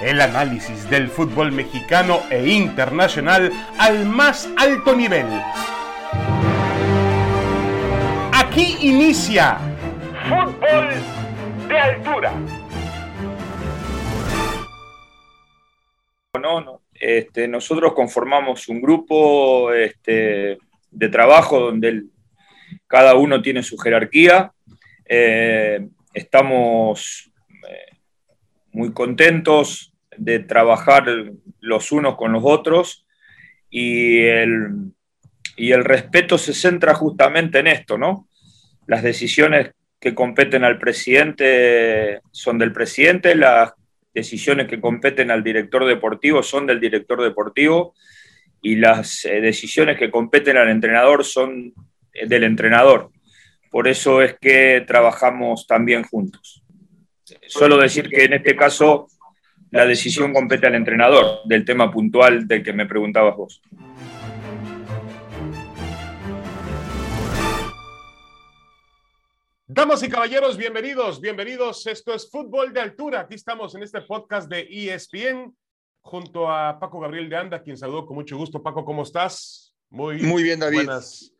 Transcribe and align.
El 0.00 0.20
análisis 0.20 0.88
del 0.90 1.08
fútbol 1.08 1.52
mexicano 1.52 2.20
e 2.30 2.46
internacional 2.48 3.50
al 3.78 4.04
más 4.04 4.46
alto 4.58 4.94
nivel. 4.94 5.26
Aquí 8.32 8.76
inicia 8.82 9.58
Fútbol 10.28 10.88
de 11.66 11.78
Altura. 11.78 12.32
No, 16.42 16.60
no. 16.60 16.82
Este, 16.92 17.48
nosotros 17.48 17.94
conformamos 17.94 18.68
un 18.68 18.82
grupo 18.82 19.72
este, 19.72 20.58
de 20.90 21.08
trabajo 21.08 21.58
donde 21.58 22.04
cada 22.86 23.14
uno 23.14 23.40
tiene 23.40 23.62
su 23.62 23.78
jerarquía. 23.78 24.52
Eh, 25.06 25.88
estamos 26.12 27.30
eh, 27.66 27.96
muy 28.72 28.92
contentos 28.92 29.94
de 30.18 30.40
trabajar 30.40 31.06
los 31.60 31.92
unos 31.92 32.16
con 32.16 32.32
los 32.32 32.42
otros 32.44 33.06
y 33.70 34.24
el, 34.24 34.92
y 35.56 35.72
el 35.72 35.84
respeto 35.84 36.38
se 36.38 36.54
centra 36.54 36.94
justamente 36.94 37.58
en 37.58 37.66
esto, 37.66 37.98
¿no? 37.98 38.28
Las 38.86 39.02
decisiones 39.02 39.72
que 40.00 40.14
competen 40.14 40.64
al 40.64 40.78
presidente 40.78 42.20
son 42.30 42.58
del 42.58 42.72
presidente, 42.72 43.34
las 43.34 43.72
decisiones 44.14 44.66
que 44.66 44.80
competen 44.80 45.30
al 45.30 45.42
director 45.42 45.84
deportivo 45.84 46.42
son 46.42 46.66
del 46.66 46.80
director 46.80 47.22
deportivo 47.22 47.94
y 48.62 48.76
las 48.76 49.24
eh, 49.24 49.40
decisiones 49.40 49.98
que 49.98 50.10
competen 50.10 50.56
al 50.56 50.68
entrenador 50.68 51.24
son 51.24 51.74
eh, 52.12 52.26
del 52.26 52.44
entrenador. 52.44 53.10
Por 53.70 53.88
eso 53.88 54.22
es 54.22 54.36
que 54.40 54.84
trabajamos 54.86 55.66
también 55.66 56.02
juntos. 56.04 56.62
Solo 57.46 57.76
decir 57.78 58.08
que 58.08 58.24
en 58.24 58.34
este 58.34 58.56
caso 58.56 59.08
la 59.76 59.84
decisión 59.84 60.32
compete 60.32 60.66
al 60.66 60.74
entrenador 60.74 61.40
del 61.44 61.64
tema 61.64 61.90
puntual 61.90 62.48
del 62.48 62.62
que 62.62 62.72
me 62.72 62.86
preguntabas 62.86 63.36
vos. 63.36 63.62
Damas 69.66 70.02
y 70.02 70.08
caballeros, 70.08 70.56
bienvenidos, 70.56 71.20
bienvenidos. 71.20 71.86
Esto 71.86 72.14
es 72.14 72.30
Fútbol 72.30 72.72
de 72.72 72.80
Altura. 72.80 73.20
Aquí 73.20 73.34
estamos 73.34 73.74
en 73.74 73.82
este 73.82 74.00
podcast 74.00 74.48
de 74.48 74.66
ESPN 74.70 75.54
junto 76.00 76.50
a 76.50 76.80
Paco 76.80 76.98
Gabriel 76.98 77.28
de 77.28 77.36
Anda, 77.36 77.62
quien 77.62 77.76
saludo 77.76 78.06
con 78.06 78.16
mucho 78.16 78.38
gusto. 78.38 78.62
Paco, 78.62 78.82
¿cómo 78.82 79.02
estás? 79.02 79.74
Muy, 79.90 80.22
Muy 80.22 80.42
bien, 80.42 80.58
David. 80.58 80.86
Buenas, 80.86 81.34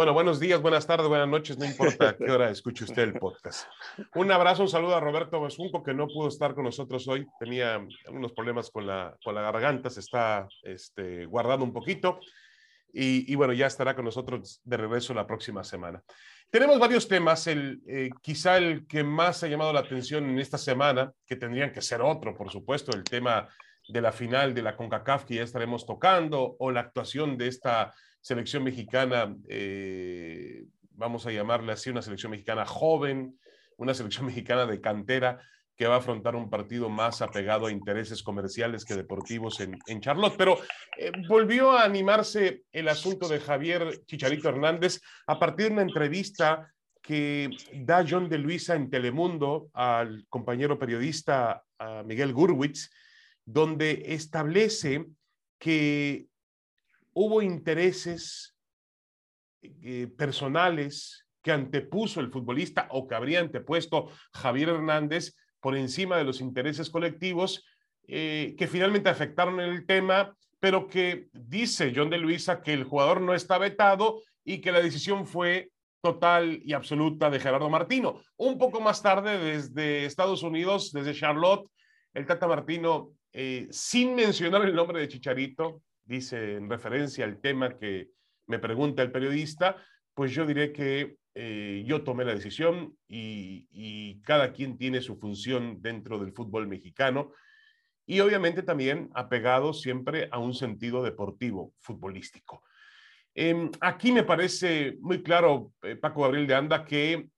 bueno, 0.00 0.14
buenos 0.14 0.40
días, 0.40 0.62
buenas 0.62 0.86
tardes, 0.86 1.08
buenas 1.08 1.28
noches, 1.28 1.58
no 1.58 1.66
importa 1.66 2.16
qué 2.16 2.30
hora 2.30 2.48
escuche 2.48 2.84
usted 2.84 3.02
el 3.02 3.18
podcast. 3.18 3.68
Un 4.14 4.32
abrazo, 4.32 4.62
un 4.62 4.68
saludo 4.70 4.96
a 4.96 5.00
Roberto 5.00 5.42
Besunco, 5.42 5.82
que 5.82 5.92
no 5.92 6.08
pudo 6.08 6.28
estar 6.28 6.54
con 6.54 6.64
nosotros 6.64 7.06
hoy, 7.06 7.26
tenía 7.38 7.86
algunos 8.06 8.32
problemas 8.32 8.70
con 8.70 8.86
la, 8.86 9.14
con 9.22 9.34
la 9.34 9.42
garganta, 9.42 9.90
se 9.90 10.00
está 10.00 10.48
este, 10.62 11.26
guardando 11.26 11.66
un 11.66 11.74
poquito 11.74 12.18
y, 12.94 13.30
y, 13.30 13.34
bueno, 13.34 13.52
ya 13.52 13.66
estará 13.66 13.94
con 13.94 14.06
nosotros 14.06 14.62
de 14.64 14.76
regreso 14.78 15.12
la 15.12 15.26
próxima 15.26 15.62
semana. 15.64 16.02
Tenemos 16.48 16.78
varios 16.78 17.06
temas, 17.06 17.46
el, 17.46 17.82
eh, 17.86 18.08
quizá 18.22 18.56
el 18.56 18.86
que 18.86 19.04
más 19.04 19.44
ha 19.44 19.48
llamado 19.48 19.74
la 19.74 19.80
atención 19.80 20.30
en 20.30 20.38
esta 20.38 20.56
semana, 20.56 21.12
que 21.26 21.36
tendrían 21.36 21.72
que 21.72 21.82
ser 21.82 22.00
otro, 22.00 22.34
por 22.34 22.50
supuesto, 22.50 22.96
el 22.96 23.04
tema 23.04 23.50
de 23.86 24.00
la 24.00 24.12
final 24.12 24.54
de 24.54 24.62
la 24.62 24.78
CONCACAF 24.78 25.26
que 25.26 25.34
ya 25.34 25.42
estaremos 25.42 25.84
tocando, 25.84 26.56
o 26.58 26.70
la 26.70 26.80
actuación 26.80 27.36
de 27.36 27.48
esta 27.48 27.92
selección 28.20 28.64
mexicana, 28.64 29.36
eh, 29.48 30.64
vamos 30.92 31.26
a 31.26 31.32
llamarle 31.32 31.72
así, 31.72 31.90
una 31.90 32.02
selección 32.02 32.30
mexicana 32.30 32.66
joven, 32.66 33.38
una 33.76 33.94
selección 33.94 34.26
mexicana 34.26 34.66
de 34.66 34.80
cantera, 34.80 35.40
que 35.76 35.86
va 35.86 35.94
a 35.94 35.98
afrontar 35.98 36.36
un 36.36 36.50
partido 36.50 36.90
más 36.90 37.22
apegado 37.22 37.66
a 37.66 37.72
intereses 37.72 38.22
comerciales 38.22 38.84
que 38.84 38.94
deportivos 38.94 39.60
en, 39.60 39.78
en 39.86 40.00
Charlotte. 40.02 40.34
Pero 40.36 40.58
eh, 40.98 41.10
volvió 41.26 41.72
a 41.72 41.84
animarse 41.84 42.64
el 42.70 42.88
asunto 42.88 43.28
de 43.28 43.40
Javier 43.40 44.04
Chicharito 44.04 44.50
Hernández 44.50 45.00
a 45.26 45.38
partir 45.38 45.68
de 45.68 45.72
una 45.72 45.82
entrevista 45.82 46.70
que 47.02 47.48
da 47.72 48.04
John 48.06 48.28
de 48.28 48.36
Luisa 48.36 48.74
en 48.74 48.90
Telemundo 48.90 49.70
al 49.72 50.26
compañero 50.28 50.78
periodista 50.78 51.64
Miguel 52.04 52.34
Gurwitz, 52.34 52.90
donde 53.44 54.02
establece 54.06 55.06
que 55.58 56.26
hubo 57.12 57.42
intereses 57.42 58.56
eh, 59.62 60.08
personales 60.16 61.26
que 61.42 61.52
antepuso 61.52 62.20
el 62.20 62.30
futbolista 62.30 62.88
o 62.90 63.06
que 63.06 63.14
habría 63.14 63.40
antepuesto 63.40 64.10
Javier 64.32 64.70
Hernández 64.70 65.34
por 65.60 65.76
encima 65.76 66.16
de 66.16 66.24
los 66.24 66.40
intereses 66.40 66.90
colectivos 66.90 67.64
eh, 68.06 68.54
que 68.58 68.66
finalmente 68.66 69.08
afectaron 69.08 69.60
el 69.60 69.86
tema, 69.86 70.36
pero 70.58 70.88
que 70.88 71.28
dice 71.32 71.92
John 71.94 72.10
de 72.10 72.18
Luisa 72.18 72.60
que 72.60 72.72
el 72.72 72.84
jugador 72.84 73.20
no 73.20 73.34
está 73.34 73.56
vetado 73.58 74.20
y 74.44 74.60
que 74.60 74.72
la 74.72 74.80
decisión 74.80 75.26
fue 75.26 75.70
total 76.02 76.60
y 76.64 76.72
absoluta 76.72 77.30
de 77.30 77.38
Gerardo 77.38 77.70
Martino. 77.70 78.20
Un 78.36 78.58
poco 78.58 78.80
más 78.80 79.02
tarde, 79.02 79.38
desde 79.38 80.06
Estados 80.06 80.42
Unidos, 80.42 80.92
desde 80.92 81.14
Charlotte, 81.14 81.70
el 82.14 82.26
Tata 82.26 82.48
Martino, 82.48 83.12
eh, 83.32 83.68
sin 83.70 84.14
mencionar 84.14 84.62
el 84.62 84.74
nombre 84.74 85.00
de 85.00 85.08
Chicharito, 85.08 85.82
dice 86.10 86.56
en 86.56 86.68
referencia 86.68 87.24
al 87.24 87.40
tema 87.40 87.78
que 87.78 88.10
me 88.46 88.58
pregunta 88.58 89.00
el 89.02 89.12
periodista, 89.12 89.76
pues 90.12 90.32
yo 90.32 90.44
diré 90.44 90.72
que 90.72 91.16
eh, 91.34 91.84
yo 91.86 92.02
tomé 92.02 92.24
la 92.24 92.34
decisión 92.34 92.96
y, 93.06 94.20
cada 94.24 94.52
quien 94.52 94.76
tiene 94.76 95.00
su 95.00 95.16
función 95.16 95.80
dentro 95.80 96.18
del 96.18 96.32
fútbol 96.32 96.68
mexicano 96.68 97.32
y 98.06 98.20
obviamente 98.20 98.62
también 98.62 99.08
apegado 99.14 99.72
siempre 99.72 100.28
a 100.30 100.38
un 100.38 100.52
sentido 100.52 101.02
deportivo, 101.02 101.74
futbolístico. 101.80 102.62
Em, 103.34 103.70
aquí 103.80 104.12
me 104.12 104.24
parece 104.24 104.98
muy 105.00 105.22
claro, 105.22 105.72
eh, 105.82 105.96
Paco 105.96 106.22
Gabriel 106.22 106.46
de 106.46 106.54
Anda, 106.54 106.84
que 106.84 107.28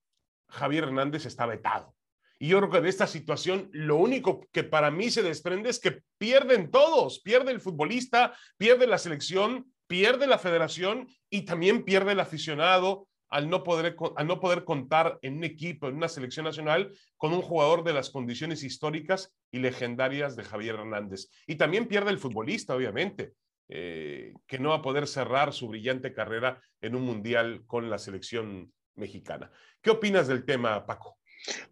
Javier 0.49 0.85
Hernández 0.85 1.25
está 1.25 1.45
vetado. 1.45 1.95
Y 2.39 2.47
yo 2.49 2.59
creo 2.59 2.69
que 2.69 2.81
de 2.81 2.89
esta 2.89 3.07
situación 3.07 3.69
lo 3.71 3.95
único 3.97 4.47
que 4.51 4.63
para 4.63 4.91
mí 4.91 5.09
se 5.09 5.23
desprende 5.23 5.69
es 5.69 5.79
que 5.79 6.01
pierden 6.17 6.71
todos, 6.71 7.21
pierde 7.21 7.51
el 7.51 7.61
futbolista, 7.61 8.35
pierde 8.57 8.87
la 8.87 8.97
selección, 8.97 9.71
pierde 9.87 10.27
la 10.27 10.37
federación 10.37 11.07
y 11.29 11.43
también 11.43 11.83
pierde 11.83 12.13
el 12.13 12.19
aficionado, 12.19 13.07
al 13.29 13.49
no, 13.49 13.63
poder, 13.63 13.95
al 14.15 14.27
no 14.27 14.39
poder 14.39 14.63
contar 14.63 15.17
en 15.23 15.37
un 15.37 15.43
equipo, 15.43 15.87
en 15.87 15.95
una 15.95 16.07
selección 16.07 16.45
nacional, 16.45 16.93
con 17.17 17.33
un 17.33 17.41
jugador 17.41 17.83
de 17.83 17.93
las 17.93 18.11
condiciones 18.11 18.63
históricas 18.63 19.33
y 19.51 19.57
legendarias 19.57 20.35
de 20.35 20.43
Javier 20.43 20.75
Hernández. 20.75 21.29
Y 21.47 21.55
también 21.55 21.87
pierde 21.87 22.11
el 22.11 22.19
futbolista, 22.19 22.75
obviamente, 22.75 23.33
eh, 23.69 24.33
que 24.45 24.59
no 24.59 24.69
va 24.69 24.75
a 24.75 24.81
poder 24.83 25.07
cerrar 25.07 25.51
su 25.51 25.67
brillante 25.67 26.13
carrera 26.13 26.61
en 26.79 26.93
un 26.93 27.03
mundial 27.03 27.63
con 27.65 27.89
la 27.89 27.97
selección 27.97 28.71
mexicana. 28.95 29.49
¿Qué 29.81 29.89
opinas 29.89 30.27
del 30.27 30.45
tema, 30.45 30.85
Paco? 30.85 31.17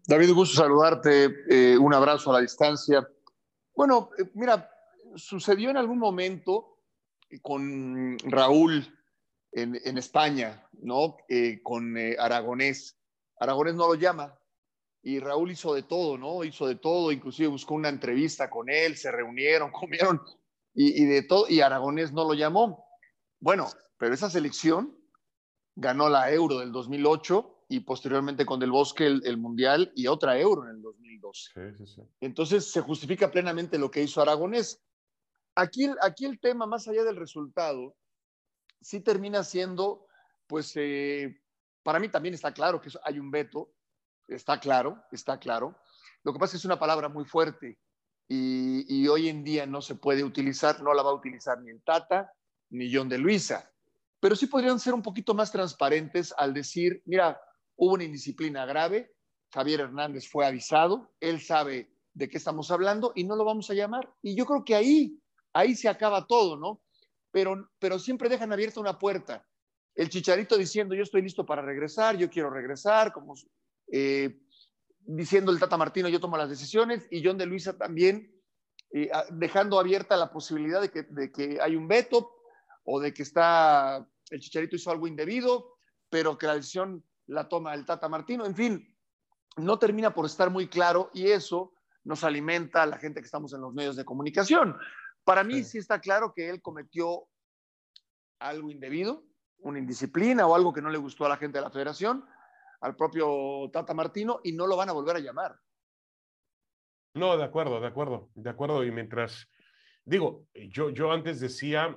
David, 0.06 0.32
gusto 0.32 0.56
saludarte. 0.56 1.44
Eh, 1.48 1.78
un 1.78 1.94
abrazo 1.94 2.30
a 2.30 2.34
la 2.34 2.40
distancia. 2.40 3.08
Bueno, 3.74 4.10
eh, 4.18 4.24
mira, 4.34 4.70
sucedió 5.16 5.70
en 5.70 5.76
algún 5.76 5.98
momento 5.98 6.78
con 7.40 8.18
Raúl 8.18 8.86
en, 9.52 9.98
España, 9.98 10.66
¿no? 10.72 11.16
Eh, 11.28 11.60
con 11.62 11.96
Aragonés. 12.18 12.98
Aragonés 13.38 13.74
no 13.74 13.88
lo 13.88 13.94
llama 13.94 14.38
y 15.02 15.18
Raúl 15.18 15.50
hizo 15.50 15.74
de 15.74 15.82
todo, 15.82 16.16
¿no? 16.16 16.44
Hizo 16.44 16.66
de 16.66 16.76
todo, 16.76 17.10
inclusive 17.10 17.48
buscó 17.48 17.74
una 17.74 17.88
entrevista 17.88 18.48
con 18.48 18.70
él, 18.70 18.96
se 18.96 19.10
reunieron, 19.10 19.72
comieron 19.72 20.22
y, 20.74 21.04
de 21.04 21.22
todo, 21.22 21.46
y 21.48 21.60
Aragonés 21.60 22.12
no 22.12 22.24
lo 22.24 22.34
llamó. 22.34 22.86
Bueno, 23.40 23.68
pero 23.98 24.14
esa 24.14 24.30
selección 24.30 24.96
ganó 25.74 26.08
la 26.08 26.30
Euro 26.30 26.58
del 26.58 26.72
2008 26.72 27.51
y 27.72 27.80
posteriormente 27.80 28.44
con 28.44 28.60
Del 28.60 28.70
Bosque 28.70 29.06
el, 29.06 29.38
Mundial 29.38 29.90
y 29.96 30.06
otra 30.06 30.38
Euro 30.38 30.64
en 30.64 30.76
el 30.76 30.82
2012. 30.82 31.74
Entonces 32.20 32.70
se 32.70 32.82
justifica 32.82 33.30
plenamente 33.30 33.78
lo 33.78 33.90
que 33.90 34.02
hizo 34.02 34.20
Aragonés. 34.20 34.82
Aquí, 35.54 35.88
aquí 36.02 36.26
el 36.26 36.38
tema, 36.38 36.66
más 36.66 36.86
allá 36.86 37.02
del 37.02 37.16
resultado, 37.16 37.96
sí 38.82 39.00
termina 39.00 39.42
siendo, 39.42 40.06
pues, 40.46 40.72
eh, 40.76 41.40
para 41.82 41.98
mí 41.98 42.10
también 42.10 42.34
está 42.34 42.52
claro 42.52 42.78
que 42.78 42.90
hay 43.04 43.18
un 43.18 43.30
veto, 43.30 43.72
está 44.28 44.60
claro, 44.60 45.02
está 45.10 45.38
claro. 45.38 45.74
Lo 46.24 46.34
que 46.34 46.38
pasa 46.38 46.50
es 46.50 46.52
que 46.52 46.58
es 46.58 46.64
una 46.66 46.78
palabra 46.78 47.08
muy 47.08 47.24
fuerte 47.24 47.78
y, 48.28 49.08
hoy 49.08 49.30
en 49.30 49.44
día 49.44 49.64
no 49.64 49.80
se 49.80 49.94
puede 49.94 50.24
utilizar, 50.24 50.82
no 50.82 50.92
la 50.92 51.02
va 51.02 51.10
a 51.10 51.14
utilizar 51.14 51.58
ni 51.62 51.70
el 51.70 51.82
Tata 51.82 52.30
ni 52.68 52.94
John 52.94 53.08
de 53.08 53.16
Luisa, 53.16 53.70
pero 54.20 54.36
sí 54.36 54.46
podrían 54.46 54.78
ser 54.78 54.92
un 54.92 55.02
poquito 55.02 55.32
más 55.32 55.50
transparentes 55.50 56.34
al 56.36 56.52
decir, 56.52 57.02
mira, 57.06 57.40
hubo 57.82 57.94
una 57.94 58.04
indisciplina 58.04 58.64
grave, 58.64 59.12
Javier 59.52 59.80
Hernández 59.80 60.28
fue 60.28 60.46
avisado, 60.46 61.10
él 61.18 61.40
sabe 61.40 61.90
de 62.14 62.28
qué 62.28 62.36
estamos 62.36 62.70
hablando 62.70 63.12
y 63.16 63.24
no 63.24 63.34
lo 63.34 63.44
vamos 63.44 63.68
a 63.70 63.74
llamar. 63.74 64.08
Y 64.22 64.36
yo 64.36 64.46
creo 64.46 64.64
que 64.64 64.76
ahí, 64.76 65.18
ahí 65.52 65.74
se 65.74 65.88
acaba 65.88 66.26
todo, 66.26 66.56
¿no? 66.56 66.80
pero, 67.32 67.68
pero 67.80 67.98
siempre 67.98 68.28
dejan 68.28 68.52
abierta 68.52 68.78
una 68.78 68.98
puerta. 68.98 69.44
El 69.96 70.10
chicharito 70.10 70.56
diciendo, 70.56 70.94
yo 70.94 71.02
estoy 71.02 71.22
listo 71.22 71.44
para 71.44 71.62
regresar, 71.62 72.16
yo 72.16 72.30
quiero 72.30 72.50
regresar, 72.50 73.12
como 73.12 73.34
eh, 73.90 74.38
diciendo 75.00 75.50
el 75.50 75.58
Tata 75.58 75.76
Martino, 75.76 76.08
yo 76.08 76.20
tomo 76.20 76.36
las 76.36 76.50
decisiones, 76.50 77.08
y 77.10 77.24
John 77.24 77.38
de 77.38 77.46
Luisa 77.46 77.76
también 77.76 78.32
ah, 79.12 79.24
dejando 79.30 79.80
abierta 79.80 80.16
la 80.16 80.30
posibilidad 80.30 80.80
de 80.80 80.90
que, 80.90 81.02
de 81.02 81.32
que 81.32 81.58
hay 81.60 81.74
un 81.74 81.88
veto 81.88 82.30
o 82.84 83.00
de 83.00 83.12
que 83.12 83.22
está 83.22 84.06
el 84.30 84.40
Chicharito 84.40 84.76
hizo 84.76 84.90
algo 84.90 85.06
indebido, 85.06 85.76
pero 86.08 86.38
que 86.38 86.46
la 86.46 86.54
decisión 86.54 87.04
la 87.32 87.48
toma 87.48 87.74
el 87.74 87.84
Tata 87.84 88.08
Martino. 88.08 88.46
En 88.46 88.54
fin, 88.54 88.96
no 89.56 89.78
termina 89.78 90.14
por 90.14 90.26
estar 90.26 90.50
muy 90.50 90.68
claro 90.68 91.10
y 91.12 91.30
eso 91.30 91.72
nos 92.04 92.24
alimenta 92.24 92.82
a 92.82 92.86
la 92.86 92.98
gente 92.98 93.20
que 93.20 93.26
estamos 93.26 93.52
en 93.52 93.60
los 93.60 93.72
medios 93.74 93.96
de 93.96 94.04
comunicación. 94.04 94.76
Para 95.24 95.44
mí 95.44 95.62
sí, 95.62 95.78
está 95.78 96.00
claro 96.00 96.32
que 96.34 96.48
él 96.48 96.60
cometió 96.60 97.28
algo 98.40 98.70
indebido, 98.70 99.24
una 99.58 99.78
indisciplina 99.78 100.46
o 100.46 100.54
algo 100.54 100.72
que 100.72 100.82
no 100.82 100.90
le 100.90 100.98
gustó 100.98 101.26
a 101.26 101.28
la 101.28 101.36
gente 101.36 101.58
de 101.58 101.64
la 101.64 101.70
federación, 101.70 102.24
al 102.80 102.96
propio 102.96 103.70
Tata 103.72 103.94
Martino, 103.94 104.40
y 104.42 104.52
no 104.52 104.66
lo 104.66 104.76
van 104.76 104.88
a 104.88 104.92
volver 104.92 105.16
a 105.16 105.20
llamar. 105.20 105.56
No, 107.14 107.36
de 107.36 107.44
acuerdo, 107.44 107.80
de 107.80 107.86
acuerdo, 107.86 108.30
de 108.34 108.50
acuerdo. 108.50 108.84
Y 108.84 108.90
mientras, 108.90 109.46
digo, 110.04 110.46
yo, 110.54 110.90
yo 110.90 111.12
antes 111.12 111.38
decía 111.38 111.96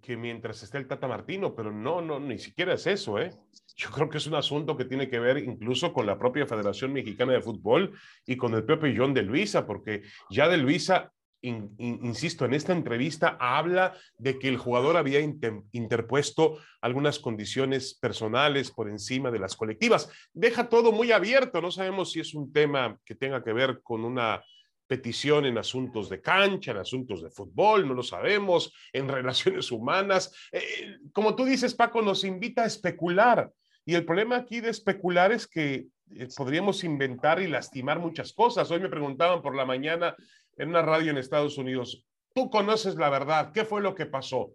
que 0.00 0.16
mientras 0.16 0.62
esté 0.62 0.78
el 0.78 0.86
Tata 0.86 1.06
Martino, 1.06 1.54
pero 1.54 1.70
no, 1.70 2.00
no, 2.00 2.18
ni 2.18 2.38
siquiera 2.38 2.74
es 2.74 2.86
eso, 2.86 3.18
¿eh? 3.18 3.30
Yo 3.76 3.90
creo 3.90 4.08
que 4.08 4.18
es 4.18 4.26
un 4.26 4.34
asunto 4.34 4.76
que 4.76 4.86
tiene 4.86 5.10
que 5.10 5.18
ver 5.18 5.38
incluso 5.38 5.92
con 5.92 6.06
la 6.06 6.18
propia 6.18 6.46
Federación 6.46 6.92
Mexicana 6.92 7.34
de 7.34 7.42
Fútbol 7.42 7.92
y 8.26 8.36
con 8.36 8.54
el 8.54 8.64
propio 8.64 8.92
John 8.96 9.12
de 9.12 9.22
Luisa, 9.22 9.66
porque 9.66 10.02
ya 10.30 10.48
de 10.48 10.56
Luisa 10.56 11.12
insisto, 11.42 12.44
en 12.44 12.54
esta 12.54 12.72
entrevista 12.72 13.36
habla 13.38 13.94
de 14.18 14.38
que 14.38 14.48
el 14.48 14.56
jugador 14.56 14.96
había 14.96 15.20
interpuesto 15.20 16.58
algunas 16.80 17.18
condiciones 17.18 17.94
personales 17.94 18.70
por 18.70 18.88
encima 18.88 19.30
de 19.30 19.38
las 19.38 19.56
colectivas. 19.56 20.10
Deja 20.32 20.68
todo 20.68 20.92
muy 20.92 21.12
abierto, 21.12 21.60
no 21.60 21.70
sabemos 21.70 22.12
si 22.12 22.20
es 22.20 22.34
un 22.34 22.52
tema 22.52 22.98
que 23.04 23.14
tenga 23.14 23.44
que 23.44 23.52
ver 23.52 23.80
con 23.82 24.04
una 24.04 24.42
petición 24.86 25.46
en 25.46 25.58
asuntos 25.58 26.08
de 26.08 26.20
cancha, 26.20 26.70
en 26.70 26.78
asuntos 26.78 27.22
de 27.22 27.30
fútbol, 27.30 27.86
no 27.86 27.94
lo 27.94 28.02
sabemos, 28.02 28.72
en 28.92 29.08
relaciones 29.08 29.70
humanas. 29.72 30.32
Eh, 30.52 30.98
como 31.12 31.34
tú 31.34 31.44
dices, 31.44 31.74
Paco, 31.74 32.02
nos 32.02 32.24
invita 32.24 32.62
a 32.62 32.66
especular. 32.66 33.50
Y 33.84 33.94
el 33.94 34.04
problema 34.04 34.36
aquí 34.36 34.60
de 34.60 34.70
especular 34.70 35.32
es 35.32 35.46
que 35.46 35.86
eh, 36.14 36.28
podríamos 36.36 36.84
inventar 36.84 37.40
y 37.40 37.46
lastimar 37.46 37.98
muchas 37.98 38.32
cosas. 38.32 38.70
Hoy 38.70 38.80
me 38.80 38.88
preguntaban 38.88 39.42
por 39.42 39.54
la 39.54 39.64
mañana 39.64 40.14
en 40.56 40.70
una 40.70 40.82
radio 40.82 41.10
en 41.10 41.18
Estados 41.18 41.58
Unidos, 41.58 42.04
tú 42.34 42.50
conoces 42.50 42.96
la 42.96 43.10
verdad, 43.10 43.52
¿qué 43.52 43.64
fue 43.64 43.80
lo 43.80 43.94
que 43.94 44.06
pasó? 44.06 44.52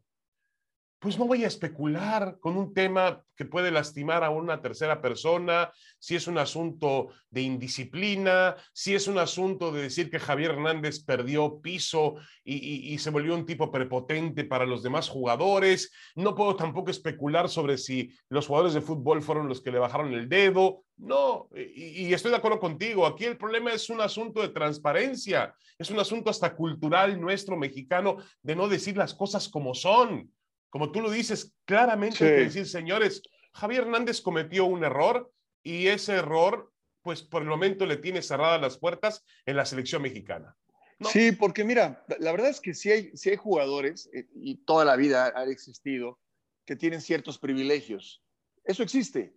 Pues 1.01 1.17
no 1.17 1.25
voy 1.25 1.43
a 1.43 1.47
especular 1.47 2.37
con 2.39 2.55
un 2.55 2.75
tema 2.75 3.23
que 3.35 3.45
puede 3.45 3.71
lastimar 3.71 4.23
a 4.23 4.29
una 4.29 4.61
tercera 4.61 5.01
persona, 5.01 5.71
si 5.97 6.15
es 6.15 6.27
un 6.27 6.37
asunto 6.37 7.07
de 7.31 7.41
indisciplina, 7.41 8.55
si 8.71 8.93
es 8.93 9.07
un 9.07 9.17
asunto 9.17 9.71
de 9.71 9.81
decir 9.81 10.11
que 10.11 10.19
Javier 10.19 10.51
Hernández 10.51 11.03
perdió 11.03 11.59
piso 11.59 12.17
y, 12.43 12.95
se 12.99 13.09
volvió 13.09 13.33
un 13.33 13.47
tipo 13.47 13.71
prepotente 13.71 14.43
para 14.43 14.67
los 14.67 14.83
demás 14.83 15.09
jugadores. 15.09 15.91
No 16.13 16.35
puedo 16.35 16.55
tampoco 16.55 16.91
especular 16.91 17.49
sobre 17.49 17.79
si 17.79 18.11
los 18.29 18.45
jugadores 18.45 18.75
de 18.75 18.81
fútbol 18.81 19.23
fueron 19.23 19.47
los 19.47 19.59
que 19.59 19.71
le 19.71 19.79
bajaron 19.79 20.13
el 20.13 20.29
dedo. 20.29 20.83
No, 20.97 21.49
y, 21.55 22.09
y 22.09 22.13
estoy 22.13 22.29
de 22.29 22.37
acuerdo 22.37 22.59
contigo. 22.59 23.07
Aquí 23.07 23.25
el 23.25 23.37
problema 23.37 23.73
es 23.73 23.89
un 23.89 24.01
asunto 24.01 24.39
de 24.39 24.49
transparencia, 24.49 25.55
es 25.79 25.89
un 25.89 25.99
asunto 25.99 26.29
hasta 26.29 26.55
cultural 26.55 27.19
nuestro 27.19 27.57
mexicano 27.57 28.17
de 28.43 28.55
no 28.55 28.67
decir 28.67 28.95
las 28.97 29.15
cosas 29.15 29.49
como 29.49 29.73
son 29.73 30.29
como 30.71 30.91
tú 30.91 31.01
lo 31.01 31.11
dices, 31.11 31.53
claramente 31.65 32.23
hay 32.23 32.31
que 32.31 32.43
decir, 32.45 32.65
señores, 32.65 33.21
Javier 33.53 33.81
Hernández 33.81 34.21
cometió 34.21 34.65
un 34.65 34.85
error 34.85 35.31
y 35.61 35.87
ese 35.87 36.13
error, 36.13 36.71
pues 37.01 37.21
por 37.21 37.41
el 37.41 37.49
momento 37.49 37.85
le 37.85 37.97
tiene 37.97 38.21
cerradas 38.21 38.61
las 38.61 38.77
puertas 38.77 39.23
en 39.45 39.57
la 39.57 39.65
selección 39.65 40.01
mexicana. 40.01 40.57
Sí, 41.01 41.33
porque 41.33 41.65
mira, 41.65 42.05
la 42.19 42.31
verdad 42.31 42.49
es 42.49 42.61
que 42.61 42.73
sí 42.73 42.89
hay, 42.89 43.11
hay 43.25 43.35
jugadores, 43.35 44.09
eh, 44.13 44.27
y 44.33 44.63
toda 44.63 44.85
la 44.85 44.95
vida 44.95 45.33
ha 45.35 45.43
existido, 45.43 46.19
que 46.65 46.77
tienen 46.77 47.01
ciertos 47.01 47.37
privilegios. 47.37 48.23
Eso 48.63 48.81
existe, 48.81 49.35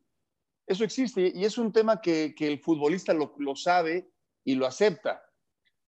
eso 0.69 0.85
existe, 0.85 1.33
y 1.35 1.45
es 1.45 1.59
un 1.59 1.73
tema 1.73 2.01
que, 2.01 2.33
el 2.39 2.61
futbolista 2.61 3.13
lo, 3.13 3.35
lo 3.39 3.57
sabe 3.57 4.09
y 4.45 4.55
lo 4.55 4.67
acepta. 4.67 5.21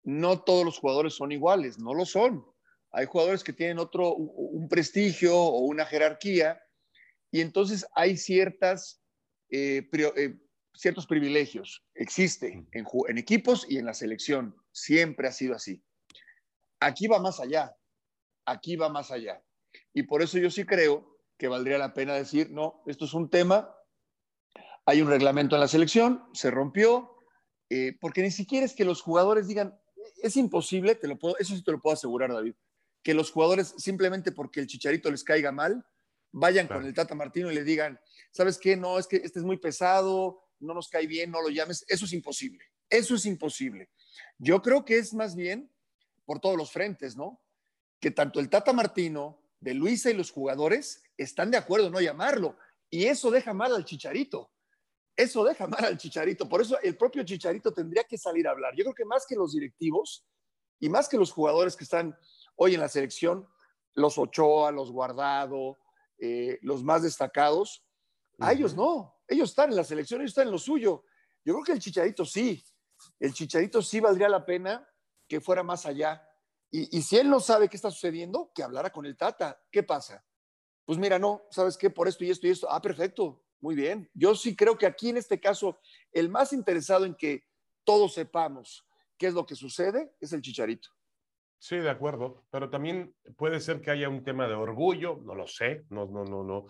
No 0.03 0.43
todos 0.43 0.65
los 0.65 0.77
jugadores 0.77 1.15
son 1.15 1.31
iguales, 1.31 1.79
no 1.79 1.95
lo 1.95 2.05
son 2.05 2.45
hay 2.91 3.05
jugadores 3.05 3.43
que 3.43 3.53
tienen 3.53 3.79
otro, 3.79 4.13
un 4.15 4.67
prestigio 4.67 5.38
o 5.38 5.59
una 5.59 5.85
jerarquía, 5.85 6.61
y 7.31 7.41
entonces 7.41 7.85
hay 7.95 8.17
ciertas, 8.17 9.01
eh, 9.49 9.88
eh, 9.93 10.39
ciertos 10.73 11.07
privilegios. 11.07 11.85
Existe 11.95 12.65
en, 12.71 12.85
en 13.07 13.17
equipos 13.17 13.65
y 13.69 13.77
en 13.77 13.85
la 13.85 13.93
selección. 13.93 14.55
Siempre 14.71 15.27
ha 15.27 15.31
sido 15.31 15.55
así. 15.55 15.81
Aquí 16.81 17.07
va 17.07 17.19
más 17.19 17.39
allá. 17.39 17.75
Aquí 18.45 18.75
va 18.75 18.89
más 18.89 19.11
allá. 19.11 19.41
Y 19.93 20.03
por 20.03 20.21
eso 20.21 20.38
yo 20.38 20.49
sí 20.49 20.65
creo 20.65 21.19
que 21.38 21.47
valdría 21.47 21.77
la 21.77 21.93
pena 21.93 22.13
decir, 22.13 22.51
no, 22.51 22.83
esto 22.85 23.05
es 23.05 23.13
un 23.13 23.29
tema, 23.29 23.75
hay 24.85 25.01
un 25.01 25.07
reglamento 25.07 25.55
en 25.55 25.61
la 25.61 25.67
selección, 25.67 26.23
se 26.33 26.51
rompió, 26.51 27.17
eh, 27.69 27.97
porque 27.99 28.21
ni 28.21 28.31
siquiera 28.31 28.65
es 28.65 28.75
que 28.75 28.85
los 28.85 29.01
jugadores 29.01 29.47
digan, 29.47 29.79
es 30.21 30.38
imposible, 30.38 30.95
te 30.95 31.07
lo 31.07 31.17
puedo, 31.17 31.38
eso 31.39 31.55
sí 31.55 31.63
te 31.63 31.71
lo 31.71 31.79
puedo 31.79 31.93
asegurar, 31.93 32.31
David, 32.31 32.53
que 33.03 33.13
los 33.13 33.31
jugadores, 33.31 33.74
simplemente 33.77 34.31
porque 34.31 34.59
el 34.59 34.68
chicharito 34.68 35.09
les 35.09 35.24
caiga 35.24 35.51
mal, 35.51 35.86
vayan 36.31 36.68
con 36.68 36.86
el 36.86 36.94
Tata 36.94 37.15
Martino 37.15 37.51
y 37.51 37.56
le 37.56 37.63
digan, 37.63 38.00
¿sabes 38.31 38.57
qué? 38.57 38.77
No, 38.77 39.00
es 39.00 39.07
que 39.07 39.18
este 39.18 39.39
es 39.39 39.45
muy 39.45 39.57
pesado, 39.57 40.44
no 40.59 40.74
nos 40.74 40.88
cae 40.88 41.07
bien, 41.07 41.31
no 41.31 41.42
lo 41.42 41.50
llames. 41.50 41.83
Eso 41.88 42.06
es 42.06 42.13
imposible. 42.13 42.63
Eso 42.89 43.15
es 43.15 43.25
imposible. 43.25 43.89
Yo 44.38 44.62
creo 44.62 44.86
que 44.86 44.98
es 44.98 45.13
más 45.13 45.36
bien 45.36 45.71
por 46.25 46.39
todos 46.39 46.57
los 46.57 46.71
frentes, 46.71 47.15
¿no? 47.15 47.42
Que 48.00 48.12
tanto 48.12 48.39
el 48.39 48.50
Tata 48.50 48.74
Martino, 48.74 49.42
de 49.62 49.75
Luisa 49.75 50.09
y 50.09 50.13
los 50.13 50.31
jugadores 50.31 51.03
están 51.18 51.51
de 51.51 51.57
acuerdo 51.57 51.88
en 51.88 51.94
no 51.94 52.01
llamarlo. 52.01 52.57
Y 52.89 53.06
eso 53.06 53.31
deja 53.31 53.53
mal 53.53 53.74
al 53.74 53.86
chicharito. 53.86 54.51
Eso 55.15 55.45
deja 55.45 55.68
mal 55.68 55.86
al 55.86 55.98
chicharito. 55.98 56.50
Por 56.50 56.62
eso 56.62 56.80
el 56.81 56.98
propio 56.98 57.24
chicharito 57.24 57.71
tendría 57.71 58.03
que 58.03 58.18
salir 58.18 58.48
a 58.48 58.51
hablar. 58.51 58.74
Yo 58.75 58.83
creo 58.83 58.95
que 58.95 59.06
más 59.06 59.25
que 59.25 59.36
los 59.36 59.53
directivos 59.53 60.25
y 60.80 60.89
más 60.89 61.07
que 61.07 61.18
los 61.18 61.31
jugadores 61.31 61.75
que 61.75 61.83
están 61.83 62.18
Hoy 62.63 62.75
en 62.75 62.79
la 62.79 62.89
selección, 62.89 63.49
los 63.95 64.19
Ochoa, 64.19 64.69
los 64.69 64.91
Guardado, 64.91 65.79
eh, 66.19 66.59
los 66.61 66.83
más 66.83 67.01
destacados, 67.01 67.83
a 68.39 68.53
ellos 68.53 68.75
no, 68.75 69.19
ellos 69.27 69.49
están 69.49 69.71
en 69.71 69.77
la 69.77 69.83
selección, 69.83 70.21
ellos 70.21 70.29
están 70.29 70.45
en 70.45 70.51
lo 70.51 70.59
suyo. 70.59 71.03
Yo 71.43 71.55
creo 71.55 71.63
que 71.63 71.71
el 71.71 71.79
Chicharito 71.79 72.23
sí, 72.23 72.63
el 73.19 73.33
Chicharito 73.33 73.81
sí 73.81 73.99
valdría 73.99 74.29
la 74.29 74.45
pena 74.45 74.88
que 75.27 75.41
fuera 75.41 75.63
más 75.63 75.88
allá. 75.88 76.24
Y, 76.69 77.01
si 77.01 77.17
él 77.17 77.31
no 77.31 77.39
sabe 77.39 77.67
qué 77.67 77.77
está 77.77 77.89
sucediendo, 77.89 78.51
que 78.53 78.62
hablara 78.62 78.91
con 78.91 79.07
el 79.07 79.17
Tata. 79.17 79.59
¿Qué 79.71 79.81
pasa? 79.81 80.24
Pues 80.86 81.00
mira, 81.00 81.17
no, 81.17 81.41
¿sabes 81.50 81.75
qué? 81.75 81.89
Por 81.89 82.07
esto 82.07 82.24
y 82.25 82.29
esto 82.29 82.45
y 82.45 82.51
esto. 82.51 82.67
Ah, 82.69 82.79
perfecto, 82.79 83.43
muy 83.59 83.74
bien. 83.74 84.07
Yo 84.13 84.36
sí 84.36 84.55
creo 84.55 84.77
que 84.77 84.86
aquí 84.86 85.09
en 85.09 85.17
este 85.17 85.39
caso, 85.39 85.79
el 86.12 86.29
más 86.29 86.53
interesado 86.53 87.05
en 87.05 87.15
que 87.15 87.43
todos 87.83 88.13
sepamos 88.13 88.86
qué 89.17 89.25
es 89.25 89.33
lo 89.33 89.47
que 89.47 89.55
sucede 89.55 90.15
es 90.19 90.31
el 90.31 90.43
Chicharito. 90.43 90.89
Sí, 91.62 91.77
de 91.77 91.91
acuerdo, 91.91 92.44
pero 92.50 92.72
también 92.72 93.13
puede 93.38 93.60
ser 93.60 93.82
que 93.82 93.91
haya 93.91 94.10
un 94.10 94.24
tema 94.24 94.48
de 94.48 94.56
orgullo, 94.56 95.22
no 95.24 95.36
lo 95.36 95.46
sé, 95.46 95.84
no, 95.91 96.08
no, 96.08 96.25
no, 96.25 96.44
no, 96.44 96.65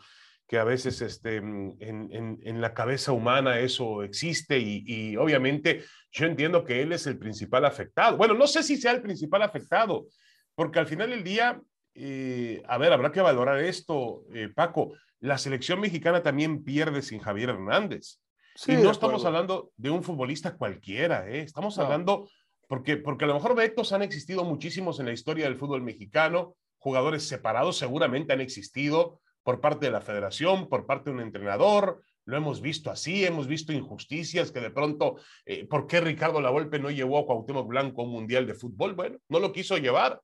que 0.46 0.60
a 0.60 0.66
veces 0.66 1.02
este, 1.02 1.40
mm, 1.40 1.78
en, 1.80 2.40
en, 2.44 2.60
la 2.60 2.74
cabeza 2.74 3.14
humana 3.14 3.58
eso 3.60 4.04
existe 4.04 4.60
y, 4.60 4.84
y, 4.86 5.16
obviamente 5.16 5.86
yo 6.12 6.26
entiendo 6.26 6.66
que 6.66 6.82
él 6.82 6.92
es 6.92 7.08
el 7.08 7.18
principal 7.18 7.64
afectado. 7.64 8.18
Bueno, 8.18 8.34
no 8.34 8.48
sé 8.48 8.64
si 8.64 8.76
sea 8.76 8.92
el 8.92 9.02
principal 9.02 9.44
afectado, 9.44 10.08
porque 10.56 10.80
al 10.80 10.88
final 10.88 11.12
del 11.12 11.24
día, 11.24 11.62
eh, 11.96 12.62
a 12.68 12.78
ver, 12.78 12.92
habrá 12.92 13.14
que 13.14 13.22
valorar 13.22 13.60
esto, 13.60 14.26
eh, 14.34 14.50
Paco, 14.54 14.92
la 15.22 15.38
selección 15.38 15.80
mexicana 15.80 16.22
también 16.22 16.66
pierde 16.66 17.02
sin 17.02 17.20
Javier 17.20 17.52
Hernández. 17.52 18.20
y 18.68 18.74
no 18.74 18.92
estamos 18.92 19.24
hablando 19.24 19.72
de 19.78 19.90
un 19.90 20.04
futbolista 20.04 20.58
cualquiera, 20.58 21.30
¿eh? 21.30 21.44
estamos 21.44 21.80
hablando 21.80 22.28
porque, 22.72 22.96
porque 22.96 23.26
a 23.26 23.28
lo 23.28 23.34
mejor 23.34 23.54
vetos 23.54 23.92
han 23.92 24.02
existido 24.02 24.46
muchísimos 24.46 24.98
en 25.02 25.08
la 25.08 25.12
historia 25.12 25.44
del 25.44 25.58
fútbol 25.58 25.82
mexicano, 25.82 26.56
jugadores 26.78 27.28
separados 27.28 27.76
seguramente 27.76 28.32
han 28.32 28.40
existido 28.40 29.20
por 29.44 29.60
parte 29.60 29.88
de 29.88 29.92
la 29.92 30.00
federación, 30.00 30.70
por 30.70 30.86
parte 30.86 31.10
de 31.10 31.18
un 31.18 31.22
entrenador, 31.22 32.02
lo 32.24 32.38
hemos 32.38 32.62
visto 32.62 32.90
así, 32.90 33.26
hemos 33.26 33.48
visto 33.48 33.74
injusticias 33.74 34.54
que 34.54 34.62
de 34.62 34.72
pronto, 34.72 35.18
eh, 35.46 35.68
¿por 35.68 35.86
qué 35.86 36.00
Ricardo 36.00 36.40
Lavolpe 36.40 36.80
no 36.80 36.90
llevó 36.90 37.20
a 37.20 37.26
Cuauhtémoc 37.26 37.68
Blanco 37.68 38.04
a 38.04 38.06
un 38.06 38.12
mundial 38.12 38.48
de 38.48 38.54
fútbol? 38.54 38.96
Bueno, 38.96 39.18
no 39.28 39.42
lo 39.42 39.52
quiso 39.52 39.76
llevar. 39.76 40.22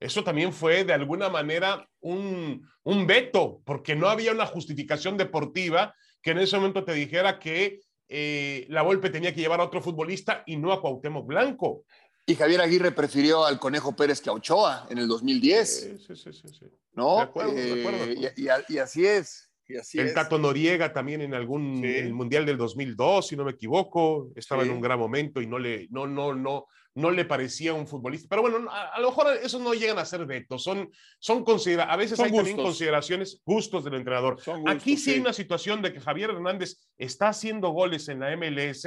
Eso 0.00 0.24
también 0.24 0.54
fue 0.54 0.84
de 0.84 0.94
alguna 0.94 1.28
manera 1.28 1.86
un, 2.00 2.66
un 2.82 3.06
veto, 3.06 3.60
porque 3.66 3.94
no 3.94 4.08
había 4.08 4.32
una 4.32 4.46
justificación 4.46 5.18
deportiva 5.18 5.94
que 6.22 6.30
en 6.30 6.38
ese 6.38 6.56
momento 6.56 6.82
te 6.82 6.94
dijera 6.94 7.38
que 7.38 7.80
eh, 8.08 8.66
la 8.68 8.82
Volpe 8.82 9.10
tenía 9.10 9.34
que 9.34 9.40
llevar 9.40 9.60
a 9.60 9.64
otro 9.64 9.80
futbolista 9.80 10.42
y 10.46 10.56
no 10.56 10.72
a 10.72 10.80
Cuauhtémoc 10.80 11.26
Blanco. 11.26 11.84
Y 12.26 12.34
Javier 12.36 12.60
Aguirre 12.62 12.92
prefirió 12.92 13.44
al 13.44 13.58
Conejo 13.58 13.94
Pérez 13.94 14.20
que 14.20 14.30
a 14.30 14.32
Ochoa 14.32 14.86
en 14.88 14.98
el 14.98 15.08
2010. 15.08 15.98
Sí, 16.06 16.14
sí, 16.16 16.32
sí. 16.32 16.48
sí, 16.48 16.66
¿No? 16.94 17.16
De 17.16 17.22
acuerdo, 17.22 17.52
de 17.52 17.80
acuerdo. 17.80 18.04
Eh, 18.04 18.32
y, 18.36 18.78
así 18.78 19.04
es. 19.04 19.50
el 19.92 20.14
Tato 20.14 20.38
Noriega 20.38 20.92
también 20.92 21.20
en 21.20 21.34
algún 21.34 21.84
el 21.84 22.14
Mundial 22.14 22.46
del 22.46 22.56
2002, 22.56 23.28
si 23.28 23.36
no 23.36 23.44
me 23.44 23.52
equivoco, 23.52 24.30
estaba 24.36 24.62
en 24.62 24.70
un 24.70 24.80
gran 24.80 24.98
momento 24.98 25.42
y 25.42 25.46
no 25.46 25.58
le, 25.58 25.86
no, 25.90 26.06
no, 26.06 26.34
no, 26.34 26.66
no 26.94 27.10
le 27.10 27.24
parecía 27.24 27.74
un 27.74 27.86
futbolista. 27.86 28.28
Pero 28.28 28.42
bueno, 28.42 28.70
a, 28.70 28.98
lo 29.00 29.08
mejor 29.08 29.36
esos 29.42 29.60
no 29.60 29.74
llegan 29.74 29.98
a 29.98 30.04
ser 30.04 30.24
vetos, 30.26 30.62
son, 30.62 30.90
son 31.18 31.44
considera 31.44 31.84
a 31.84 31.96
veces 31.96 32.18
hay 32.20 32.32
también 32.32 32.56
consideraciones, 32.56 33.42
gustos 33.44 33.84
del 33.84 33.94
entrenador. 33.94 34.40
Aquí 34.66 34.96
sí, 34.96 35.12
hay 35.12 35.20
una 35.20 35.32
situación 35.32 35.82
de 35.82 35.92
que 35.92 36.00
Javier 36.00 36.30
Hernández 36.30 36.78
está 36.96 37.28
haciendo 37.28 37.70
goles 37.70 38.08
en 38.08 38.20
la 38.20 38.36
MLS 38.36 38.86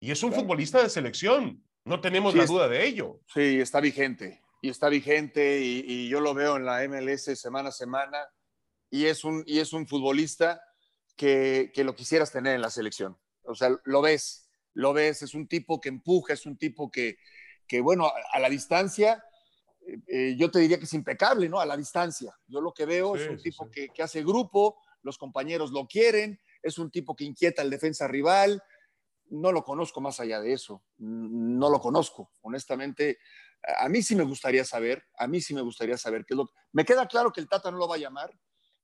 y 0.00 0.10
es 0.10 0.22
un 0.22 0.32
futbolista 0.32 0.82
de 0.82 0.88
selección, 0.88 1.64
no 1.84 2.00
tenemos 2.00 2.34
la 2.34 2.46
duda 2.46 2.68
de 2.68 2.86
ello. 2.86 3.20
Sí, 3.34 3.60
está 3.60 3.80
vigente, 3.80 4.40
y 4.62 4.68
está 4.68 4.88
vigente 4.88 5.60
y, 5.60 5.84
y 5.86 6.08
yo 6.08 6.20
lo 6.20 6.34
veo 6.34 6.56
en 6.56 6.64
la 6.64 6.86
MLS 6.88 7.38
semana 7.38 7.70
a 7.70 7.72
semana 7.72 8.18
y 8.90 9.06
es 9.06 9.24
un, 9.24 9.42
y 9.46 9.58
es 9.58 9.72
un 9.72 9.86
futbolista 9.86 10.60
que, 11.16 11.72
que, 11.74 11.82
lo 11.82 11.96
quisieras 11.96 12.30
tener 12.30 12.54
en 12.54 12.62
la 12.62 12.70
selección. 12.70 13.18
O 13.42 13.54
sea, 13.54 13.70
lo 13.84 14.02
ves, 14.02 14.48
lo 14.74 14.92
ves, 14.92 15.22
es 15.22 15.34
un 15.34 15.48
tipo 15.48 15.80
que 15.80 15.88
empuja, 15.88 16.34
es 16.34 16.46
un 16.46 16.56
tipo 16.56 16.90
que, 16.90 17.18
que 17.68 17.80
bueno, 17.80 18.10
a, 18.32 18.38
la 18.40 18.48
distancia, 18.48 19.22
eh, 19.86 19.98
eh, 20.08 20.36
yo 20.38 20.50
te 20.50 20.58
diría 20.58 20.78
que 20.78 20.84
es 20.84 20.94
impecable, 20.94 21.48
¿no? 21.48 21.60
A 21.60 21.66
la 21.66 21.76
distancia. 21.76 22.36
Yo 22.46 22.60
lo 22.60 22.72
que 22.72 22.86
veo 22.86 23.14
es 23.14 23.28
un 23.28 23.40
tipo 23.40 23.70
Que, 23.70 23.90
que, 23.90 24.02
hace 24.02 24.22
grupo, 24.22 24.80
los 25.02 25.18
compañeros 25.18 25.70
lo 25.70 25.86
quieren, 25.86 26.40
es 26.62 26.78
un 26.78 26.90
tipo 26.90 27.14
que 27.14 27.24
inquieta 27.24 27.62
al 27.62 27.70
defensa 27.70 28.08
rival. 28.08 28.62
No 29.30 29.52
lo 29.52 29.62
conozco 29.62 30.00
más 30.00 30.20
allá 30.20 30.40
de 30.40 30.54
eso, 30.54 30.82
no 30.96 31.68
lo 31.68 31.80
conozco. 31.80 32.32
Honestamente, 32.40 33.18
a 33.62 33.88
mí 33.88 34.02
sí 34.02 34.16
me 34.16 34.24
gustaría 34.24 34.64
saber, 34.64 35.04
a 35.18 35.26
mí 35.26 35.40
sí 35.40 35.54
me 35.54 35.60
gustaría 35.60 35.96
saber 35.96 36.24
qué 36.24 36.34
es 36.34 36.38
lo 36.38 36.48
Me 36.72 36.84
queda 36.84 37.06
claro 37.06 37.32
que 37.32 37.40
el 37.40 37.48
Tata 37.48 37.70
no 37.70 37.78
lo 37.78 37.88
va 37.88 37.96
a 37.96 37.98
llamar, 37.98 38.30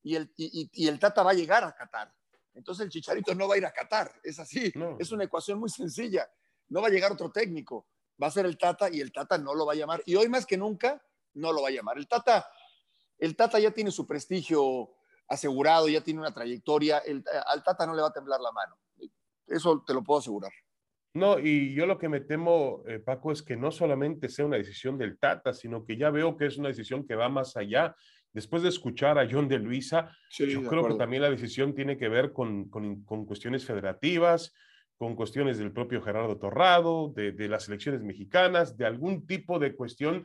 y 0.03 0.17
el, 0.17 0.33
y, 0.37 0.87
el 0.87 0.99
Tata 0.99 1.23
va 1.23 1.31
a 1.31 1.35
llegar 1.35 1.65
a 1.65 1.73
Qatar. 1.73 2.13
Entonces 2.53 2.85
el 2.85 2.91
Chicharito 2.91 3.35
no 3.35 3.49
va 3.49 3.55
a 3.55 3.59
ir 3.59 3.67
a 3.67 3.73
Qatar, 3.73 4.13
es 4.23 4.39
así, 4.39 4.73
es 4.99 5.13
una 5.13 5.25
ecuación 5.25 5.59
muy 5.59 5.71
sencilla. 5.71 6.29
No 6.69 6.81
va 6.81 6.89
a 6.89 6.91
llegar 6.91 7.13
otro 7.13 7.31
técnico, 7.31 7.89
va 8.23 8.29
a 8.29 8.31
ser 8.31 8.47
el 8.47 8.59
Tata 8.59 8.89
y 8.91 9.01
el 9.01 9.13
Tata 9.13 9.39
no 9.39 9.55
lo 9.55 9.67
va 9.67 9.73
a 9.73 9.77
llamar. 9.77 10.03
Y 10.07 10.17
hoy 10.17 10.29
más 10.29 10.47
que 10.47 10.57
nunca 10.57 11.03
no 11.35 11.53
lo 11.53 11.63
va 11.63 11.69
a 11.69 11.73
llamar. 11.73 11.99
El 11.99 12.09
Tata, 12.09 12.47
el 13.19 13.37
Tata 13.37 13.59
ya 13.59 13.71
tiene 13.71 13.91
su 13.91 14.07
prestigio 14.07 14.91
asegurado, 15.29 15.89
ya 15.89 16.03
tiene 16.03 16.21
una 16.21 16.35
trayectoria, 16.35 16.99
el, 16.99 17.25
al 17.47 17.63
Tata 17.63 17.87
no 17.87 17.95
le 17.95 18.03
va 18.03 18.09
a 18.09 18.13
temblar 18.13 18.41
la 18.41 18.53
mano. 18.53 18.79
Eso 19.47 19.83
te 19.87 19.95
lo 19.95 20.03
puedo 20.03 20.21
asegurar. 20.21 20.53
No, 21.15 21.39
y 21.39 21.75
yo 21.75 21.87
lo 21.87 21.97
que 21.97 22.09
me 22.09 22.21
temo, 22.21 22.83
eh, 22.89 22.99
Paco, 22.99 23.31
es 23.31 23.43
que 23.43 23.57
no 23.57 23.71
solamente 23.71 24.29
sea 24.29 24.47
una 24.47 24.57
decisión 24.57 24.99
del 24.99 25.19
Tata, 25.19 25.53
sino 25.53 25.85
que 25.85 25.97
ya 25.97 26.11
veo 26.11 26.37
que 26.37 26.47
es 26.47 26.57
una 26.57 26.69
decisión 26.69 27.07
que 27.07 27.15
va 27.15 27.29
más 27.29 27.57
allá 27.57 27.95
después 28.35 28.63
de 28.63 28.69
escuchar 28.69 29.19
a 29.19 29.27
John 29.31 29.49
de 29.49 29.59
Luisa, 29.59 30.11
yo 30.31 30.65
creo 30.65 30.89
que 30.89 30.95
también 30.97 31.23
la 31.23 31.31
decisión 31.31 31.73
tiene 31.75 31.97
que 31.97 32.09
ver 32.09 32.33
con, 32.33 32.69
cuestiones 33.27 33.65
federativas, 33.65 34.53
con 34.99 35.17
cuestiones 35.17 35.59
del 35.59 35.73
propio 35.73 36.03
Gerardo 36.03 36.39
Torrado, 36.39 37.13
de, 37.15 37.49
las 37.49 37.69
elecciones 37.69 38.03
mexicanas, 38.03 38.77
de 38.77 38.87
algún 38.87 39.27
tipo 39.27 39.59
de 39.59 39.75
cuestión 39.75 40.25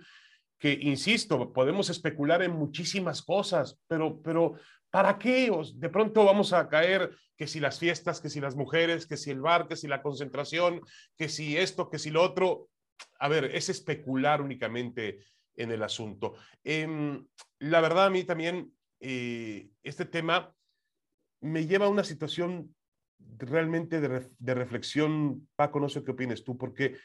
que, 0.57 0.77
insisto, 0.81 1.51
podemos 1.53 1.89
especular 1.89 2.43
en 2.43 2.51
muchísimas 2.51 3.21
cosas, 3.21 3.79
pero, 3.87 4.21
pero 4.21 4.55
¿para 4.89 5.17
qué? 5.17 5.51
De 5.75 5.89
pronto 5.89 6.25
vamos 6.25 6.53
a 6.53 6.67
caer 6.67 7.11
que 7.37 7.47
si 7.47 7.59
las 7.59 7.79
fiestas, 7.79 8.19
que 8.19 8.29
si 8.29 8.41
las 8.41 8.55
mujeres, 8.55 9.07
que 9.07 9.17
si 9.17 9.31
el 9.31 9.41
bar, 9.41 9.67
que 9.67 9.75
si 9.75 9.87
la 9.87 10.01
concentración, 10.01 10.81
que 11.17 11.29
si 11.29 11.57
esto, 11.57 11.89
que 11.89 11.99
si 11.99 12.09
lo 12.11 12.21
otro. 12.21 12.69
A 13.19 13.29
ver, 13.29 13.45
es 13.45 13.69
especular 13.69 14.41
únicamente 14.41 15.19
en 15.55 15.71
el 15.71 15.83
asunto. 15.83 16.35
Em, 16.63 17.25
la 17.59 17.81
verdad, 17.81 18.07
a 18.07 18.09
mí 18.09 18.25
también 18.25 18.73
eh, 18.99 19.69
este 19.83 20.05
tema 20.05 20.53
me 21.41 21.65
lleva 21.65 21.85
a 21.85 21.89
una 21.89 22.03
situación 22.03 22.75
realmente 23.37 23.99
de, 24.01 24.53
reflexión. 24.53 25.47
Paco, 25.55 25.79
no 25.79 25.89
sé 25.89 26.03
qué 26.03 26.11
opinas 26.11 26.43
tú, 26.43 26.57
porque 26.57 26.95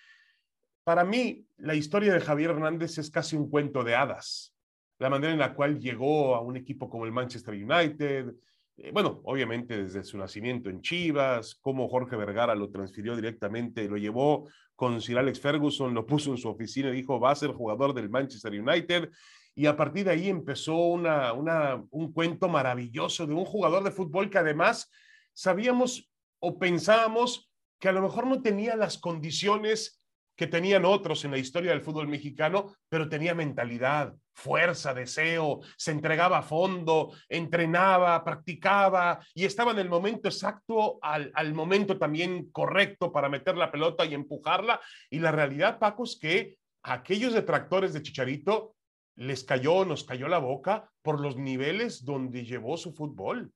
para 0.82 1.04
mí 1.04 1.46
la 1.58 1.74
historia 1.74 2.12
de 2.12 2.20
Javier 2.20 2.50
Hernández 2.50 2.98
es 2.98 3.10
casi 3.10 3.36
un 3.36 3.48
cuento 3.48 3.84
de 3.84 3.94
hadas. 3.94 4.54
La 4.98 5.10
manera 5.10 5.32
en 5.32 5.38
la 5.38 5.54
cual 5.54 5.78
llegó 5.78 6.34
a 6.34 6.40
un 6.40 6.56
equipo 6.56 6.88
como 6.88 7.04
el 7.04 7.12
Manchester 7.12 7.54
United, 7.54 8.34
eh, 8.76 8.90
bueno, 8.92 9.20
obviamente 9.24 9.84
desde 9.84 10.02
su 10.02 10.18
nacimiento 10.18 10.68
en 10.68 10.80
Chivas, 10.80 11.54
cómo 11.60 11.88
Jorge 11.88 12.16
Vergara 12.16 12.54
lo 12.54 12.70
transfirió 12.70 13.14
directamente, 13.14 13.88
lo 13.88 13.96
llevó 13.96 14.48
con 14.74 15.00
Sir 15.00 15.18
Alex 15.18 15.40
Ferguson, 15.40 15.94
lo 15.94 16.06
puso 16.06 16.30
en 16.30 16.38
su 16.38 16.48
oficina 16.48 16.88
y 16.88 16.96
dijo, 16.96 17.20
va 17.20 17.30
a 17.30 17.36
ser 17.36 17.50
jugador 17.52 17.94
del 17.94 18.10
Manchester 18.10 18.52
United. 18.52 19.10
Y 19.54 19.66
a 19.66 19.76
partir 19.76 20.04
de 20.04 20.10
ahí 20.10 20.28
empezó 20.28 20.76
una, 20.76 21.32
un 21.32 22.12
cuento 22.12 22.48
maravilloso 22.48 23.26
de 23.26 23.34
un 23.34 23.44
jugador 23.44 23.84
de 23.84 23.92
fútbol 23.92 24.28
que 24.28 24.38
además 24.38 24.90
sabíamos 25.34 26.10
o 26.40 26.58
pensábamos 26.58 27.50
que 27.78 27.88
a 27.88 27.92
lo 27.92 28.02
mejor 28.02 28.26
no 28.26 28.40
tenía 28.40 28.76
las 28.76 28.98
condiciones 28.98 30.00
que 30.36 30.46
tenían 30.46 30.84
otros 30.84 31.24
en 31.24 31.30
la 31.30 31.38
historia 31.38 31.70
del 31.70 31.82
fútbol 31.82 32.08
mexicano, 32.08 32.74
pero 32.88 33.08
tenía 33.08 33.34
mentalidad, 33.34 34.14
fuerza, 34.32 34.92
deseo, 34.92 35.60
se 35.76 35.92
entregaba 35.92 36.38
a 36.38 36.42
fondo, 36.42 37.12
entrenaba, 37.28 38.24
practicaba 38.24 39.24
y 39.32 39.44
estaba 39.44 39.70
en 39.70 39.78
el 39.78 39.88
momento 39.88 40.28
exacto, 40.28 40.98
al, 41.02 41.30
al, 41.34 41.54
momento 41.54 41.98
también 41.98 42.50
correcto 42.50 43.12
para 43.12 43.28
meter 43.28 43.56
la 43.56 43.70
pelota 43.70 44.04
y 44.04 44.14
empujarla. 44.14 44.80
Y 45.08 45.20
la 45.20 45.30
realidad, 45.30 45.78
Paco, 45.78 46.02
es 46.02 46.18
que 46.20 46.56
aquellos 46.82 47.32
detractores 47.32 47.92
de 47.92 48.02
Chicharito 48.02 48.74
les 49.16 49.44
cayó, 49.44 49.84
nos 49.84 50.02
cayó 50.02 50.26
la 50.26 50.38
boca 50.38 50.90
por 51.02 51.20
los 51.20 51.36
niveles 51.36 52.04
donde 52.04 52.44
llevó 52.44 52.76
su 52.76 52.92
fútbol. 52.92 53.52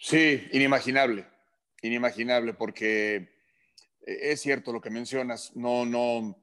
Sí, 0.00 0.48
inimaginable, 0.52 1.26
inimaginable, 1.82 2.54
porque 2.54 3.16
e, 4.06 4.30
es 4.32 4.40
cierto 4.40 4.72
lo 4.72 4.80
que 4.80 4.90
mencionas, 4.90 5.54
no, 5.56 5.84
no, 5.84 6.40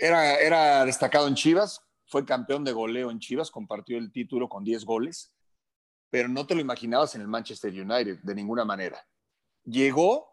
era, 0.00 0.40
era 0.40 0.84
destacado 0.84 1.28
en 1.28 1.36
Chivas, 1.36 1.80
fue 2.06 2.26
campeón 2.26 2.64
de 2.64 2.72
goleo 2.72 3.12
en 3.12 3.20
Chivas, 3.20 3.52
compartió 3.52 3.98
el 3.98 4.10
título 4.10 4.48
con 4.48 4.64
10 4.64 4.84
goles, 4.84 5.32
pero 6.10 6.28
no 6.28 6.44
te 6.46 6.56
lo 6.56 6.60
imaginabas 6.60 7.14
en 7.14 7.20
el 7.20 7.28
Manchester 7.28 7.72
United 7.72 8.18
de 8.22 8.34
ninguna 8.34 8.64
manera. 8.64 9.06
Llegó 9.64 10.28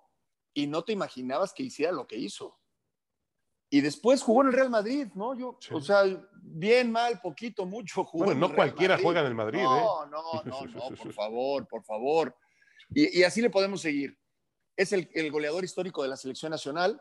y 0.54 0.66
no 0.66 0.84
te 0.84 0.92
imaginabas 0.92 1.54
que 1.54 1.63
hiciera 1.63 1.92
lo 1.92 2.08
que 2.08 2.18
hizo. 2.18 2.60
Y 3.74 3.82
después 3.82 4.22
jugó 4.22 4.42
en 4.42 4.48
el 4.48 4.53
Real 4.53 4.70
Madrid, 4.70 5.08
¿no? 5.15 5.36
Yo, 5.36 5.58
o 5.72 5.82
sea, 5.82 6.03
bien, 6.42 6.92
mal, 6.92 7.20
poquito, 7.22 7.65
mucho 7.65 8.03
jugó. 8.03 8.25
Bueno, 8.25 8.48
no 8.48 8.56
cualquiera 8.56 9.00
juega 9.01 9.22
en 9.22 9.27
el 9.27 9.36
Madrid, 9.36 9.63
no, 9.63 9.77
¿eh? 9.77 10.10
No, 10.12 10.44
no, 10.44 10.65
no, 10.68 10.96
por 10.96 11.13
favor, 11.13 11.68
por 11.68 11.84
favor. 11.84 12.36
Y, 12.94 13.20
y 13.20 13.24
así 13.24 13.42
le 13.42 13.50
podemos 13.50 13.82
seguir 13.82 14.18
es 14.75 14.92
el, 14.92 15.32
goleador 15.32 15.63
histórico 15.63 16.03
de 16.03 16.10
la 16.10 16.18
selección 16.18 16.51
nacional, 16.51 17.00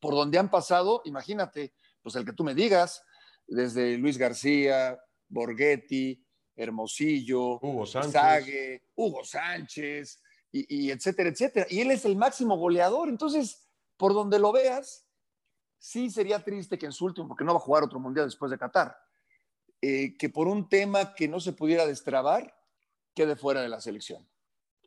por 0.00 0.14
donde 0.14 0.38
han 0.38 0.50
pasado, 0.50 1.02
imagínate, 1.04 1.72
pues 2.02 2.14
el 2.16 2.24
que 2.24 2.32
tú 2.32 2.44
me 2.44 2.54
digas, 2.54 3.02
desde 3.46 3.96
Luis 3.98 4.18
García, 4.18 4.98
Borghetti, 5.28 6.24
Hermosillo, 6.56 7.58
Hugo 7.60 7.86
Sánchez, 7.86 8.82
Hugo 8.96 9.24
Sánchez, 9.24 10.20
y, 10.50 10.90
etcétera, 10.90 11.28
etcétera. 11.28 11.66
Y 11.68 11.80
él 11.80 11.90
es 11.90 12.04
el 12.04 12.16
máximo 12.16 12.56
goleador. 12.56 13.08
Entonces, 13.08 13.68
por 13.96 14.14
donde 14.14 14.38
lo 14.38 14.50
veas, 14.50 15.06
sí 15.78 16.10
sería 16.10 16.42
triste 16.42 16.78
que 16.78 16.86
en 16.86 16.92
su 16.92 17.04
último, 17.04 17.28
porque 17.28 17.44
no 17.44 17.52
va 17.52 17.58
a 17.58 17.62
jugar 17.62 17.84
otro 17.84 18.00
mundial 18.00 18.26
después 18.26 18.50
de 18.50 18.58
Qatar, 18.58 18.96
eh, 19.80 20.16
que 20.18 20.28
por 20.28 20.48
un 20.48 20.68
tema 20.68 21.14
que 21.14 21.28
no 21.28 21.40
se 21.40 21.52
pudiera 21.52 21.86
destrabar, 21.86 22.54
quede 23.14 23.36
fuera 23.36 23.62
de 23.62 23.68
la 23.68 23.80
selección. 23.80 24.28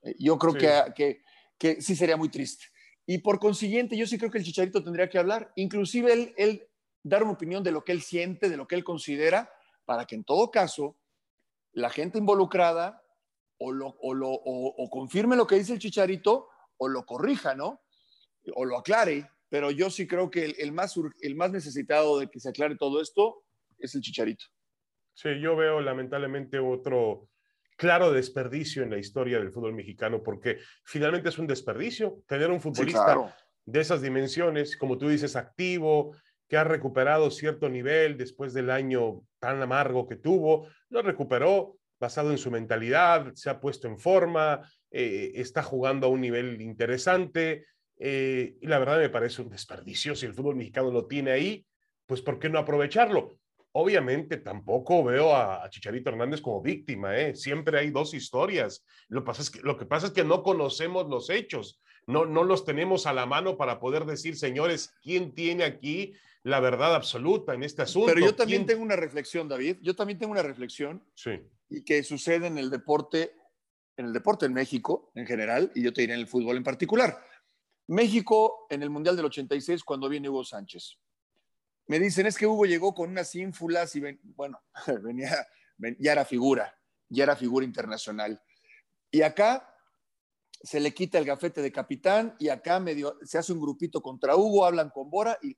Eh, 0.03 0.15
yo 0.19 0.37
creo 0.37 0.53
que, 0.53 0.93
que, 0.93 1.23
que 1.57 1.81
sí 1.81 1.95
sería 1.95 2.17
muy 2.17 2.29
triste. 2.29 2.65
Y 3.05 3.19
por 3.19 3.39
consiguiente, 3.39 3.97
yo 3.97 4.05
sí 4.05 4.17
creo 4.17 4.31
que 4.31 4.37
el 4.37 4.43
Chicharito 4.43 4.83
tendría 4.83 5.09
que 5.09 5.17
hablar, 5.17 5.51
inclusive 5.55 6.13
él, 6.13 6.33
él 6.37 6.67
dar 7.03 7.23
una 7.23 7.33
opinión 7.33 7.63
de 7.63 7.71
lo 7.71 7.83
que 7.83 7.91
él 7.91 8.01
siente, 8.01 8.49
de 8.49 8.57
lo 8.57 8.67
que 8.67 8.75
él 8.75 8.83
considera, 8.83 9.51
para 9.85 10.05
que 10.05 10.15
en 10.15 10.23
todo 10.23 10.51
caso 10.51 10.97
la 11.73 11.89
gente 11.89 12.17
involucrada 12.17 13.03
o, 13.57 13.71
lo, 13.71 13.95
o, 14.01 14.13
lo, 14.13 14.29
o, 14.29 14.89
confirme 14.89 15.35
lo 15.35 15.47
que 15.47 15.55
dice 15.55 15.73
el 15.73 15.79
Chicharito 15.79 16.49
o 16.77 16.87
lo 16.87 17.05
corrija, 17.05 17.53
¿no? 17.53 17.81
O 18.55 18.65
lo 18.65 18.77
aclare. 18.77 19.29
Pero 19.51 19.69
yo 19.69 19.89
sí 19.89 20.07
creo 20.07 20.31
que 20.31 20.45
el, 20.45 20.55
el, 20.59 20.71
más, 20.71 20.95
el 21.19 21.35
más 21.35 21.51
necesitado 21.51 22.19
de 22.19 22.29
que 22.29 22.39
se 22.39 22.49
aclare 22.49 22.77
todo 22.77 23.01
esto 23.01 23.43
es 23.77 23.93
el 23.93 24.01
Chicharito. 24.01 24.45
Sí, 25.13 25.41
yo 25.41 25.57
veo 25.57 25.81
lamentablemente 25.81 26.57
otro, 26.57 27.27
claro 27.75 28.13
desperdicio 28.13 28.81
en 28.81 28.91
la 28.91 28.97
historia 28.97 29.39
del 29.39 29.51
fútbol 29.51 29.73
mexicano, 29.73 30.23
porque 30.23 30.59
finalmente 30.85 31.27
es 31.27 31.37
un 31.37 31.47
desperdicio 31.47 32.23
tener 32.27 32.49
un 32.49 32.61
futbolista 32.61 33.35
de 33.65 33.79
esas 33.81 34.01
dimensiones, 34.01 34.77
como 34.77 34.97
tú 34.97 35.09
dices, 35.09 35.35
activo, 35.35 36.15
que 36.47 36.55
ha 36.55 36.63
recuperado 36.63 37.29
cierto 37.29 37.67
nivel 37.69 38.17
después 38.17 38.53
del 38.53 38.69
año 38.69 39.21
tan 39.39 39.61
amargo 39.61 40.07
que 40.07 40.15
tuvo, 40.15 40.69
lo 40.89 41.01
recuperó 41.01 41.75
basado 41.99 42.31
en 42.31 42.37
su 42.37 42.51
mentalidad, 42.51 43.33
se 43.33 43.49
ha 43.49 43.59
puesto 43.59 43.89
en 43.89 43.99
forma, 43.99 44.61
eh, 44.89 45.33
está 45.35 45.61
jugando 45.61 46.07
a 46.07 46.09
un 46.09 46.21
nivel 46.21 46.61
interesante, 46.61 47.65
eh, 48.03 48.57
y 48.59 48.67
la 48.67 48.79
verdad 48.79 48.99
me 48.99 49.09
parece 49.09 49.41
un 49.41 49.49
desperdicio. 49.49 50.15
Si 50.15 50.25
el 50.25 50.33
fútbol 50.33 50.55
mexicano 50.55 50.91
lo 50.91 51.05
tiene 51.05 51.31
ahí, 51.31 51.65
pues 52.07 52.21
¿por 52.21 52.39
qué 52.39 52.49
no 52.49 52.59
aprovecharlo? 52.59 53.37
obviamente 53.73 54.37
tampoco 54.37 55.03
veo 55.03 55.35
a, 55.35 55.69
Chicharito 55.69 56.09
Hernández 56.09 56.41
como 56.41 56.61
víctima, 56.61 57.17
¿eh? 57.17 57.35
Siempre 57.35 57.79
hay 57.79 57.89
dos 57.89 58.13
historias. 58.13 58.85
Lo, 59.07 59.23
pasa 59.23 59.41
es 59.41 59.49
que, 59.49 59.61
lo 59.61 59.77
que 59.77 59.85
pasa 59.85 60.07
es 60.07 60.13
que 60.13 60.23
no 60.23 60.43
conocemos 60.43 61.07
los 61.07 61.29
hechos, 61.29 61.81
no, 62.07 62.25
no 62.25 62.43
los 62.43 62.65
tenemos 62.65 63.05
a 63.05 63.13
la 63.13 63.25
mano 63.25 63.57
para 63.57 63.79
poder 63.79 64.05
decir, 64.05 64.35
señores, 64.35 64.93
¿quién 65.01 65.33
tiene 65.33 65.63
aquí 65.63 66.13
la 66.43 66.59
verdad 66.59 66.95
absoluta 66.95 67.53
en 67.53 67.63
este 67.63 67.83
asunto? 67.83 68.11
Pero 68.13 68.25
yo 68.25 68.35
también 68.35 68.65
tengo 68.65 68.83
una 68.83 68.95
reflexión, 68.95 69.47
David, 69.47 69.77
yo 69.81 69.95
también 69.95 70.19
tengo 70.19 70.31
una 70.31 70.43
reflexión. 70.43 71.03
Sí. 71.15 71.39
Y 71.69 71.83
que 71.83 72.03
sucede 72.03 72.47
en 72.47 72.57
el 72.57 72.69
deporte, 72.69 73.33
en 73.95 74.07
el 74.07 74.13
deporte 74.13 74.45
en 74.45 74.53
México 74.53 75.11
en 75.15 75.25
general, 75.25 75.71
y 75.75 75.83
yo 75.83 75.93
te 75.93 76.01
diré 76.01 76.15
en 76.15 76.19
el 76.19 76.27
fútbol 76.27 76.57
en 76.57 76.63
particular. 76.63 77.23
México 77.87 78.67
en 78.69 78.83
el 78.83 78.89
Mundial 78.89 79.15
del 79.15 79.25
86 79.25 79.83
cuando 79.83 80.07
viene 80.07 80.29
Hugo 80.29 80.43
Sánchez 80.43 80.97
me 81.91 81.99
dicen, 81.99 82.25
es 82.25 82.37
que 82.37 82.47
Hugo 82.47 82.65
llegó 82.65 82.93
con 82.93 83.09
unas 83.09 83.35
ínfulas 83.35 83.93
y, 83.97 84.01
bueno, 84.23 84.61
venía, 85.03 85.45
ya 85.99 86.13
era 86.13 86.23
figura, 86.23 86.73
ya 87.09 87.23
era 87.23 87.35
figura 87.35 87.65
internacional. 87.65 88.41
Y 89.11 89.23
acá 89.23 89.67
se 90.63 90.79
le 90.79 90.93
quita 90.93 91.17
el 91.17 91.25
gafete 91.25 91.61
de 91.61 91.69
capitán 91.69 92.33
y 92.39 92.47
acá 92.47 92.79
medio, 92.79 93.17
se 93.23 93.37
hace 93.37 93.51
un 93.51 93.59
grupito 93.59 94.01
contra 94.01 94.37
Hugo, 94.37 94.65
hablan 94.65 94.89
con 94.89 95.09
Bora 95.09 95.37
y, 95.41 95.57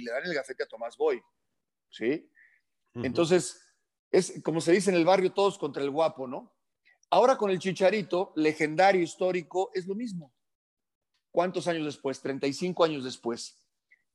le 0.00 0.10
dan 0.10 0.24
el 0.24 0.32
gafete 0.32 0.62
a 0.62 0.66
Tomás 0.66 0.96
Boy. 0.96 1.20
¿Sí? 1.90 2.30
Entonces, 2.94 3.60
es 4.10 4.40
como 4.42 4.62
se 4.62 4.72
dice 4.72 4.88
en 4.88 4.96
el 4.96 5.04
barrio, 5.04 5.34
todos 5.34 5.58
contra 5.58 5.82
el 5.82 5.90
guapo, 5.90 6.26
¿no? 6.26 6.56
Ahora 7.10 7.36
con 7.36 7.50
el 7.50 7.58
Chicharito, 7.58 8.32
legendario 8.34 9.02
histórico, 9.02 9.70
es 9.74 9.86
lo 9.86 9.94
mismo. 9.94 10.32
¿Cuántos 11.36 11.68
años 11.68 11.84
después? 11.84 12.22
35 12.22 12.82
años 12.82 13.04
después. 13.04 13.62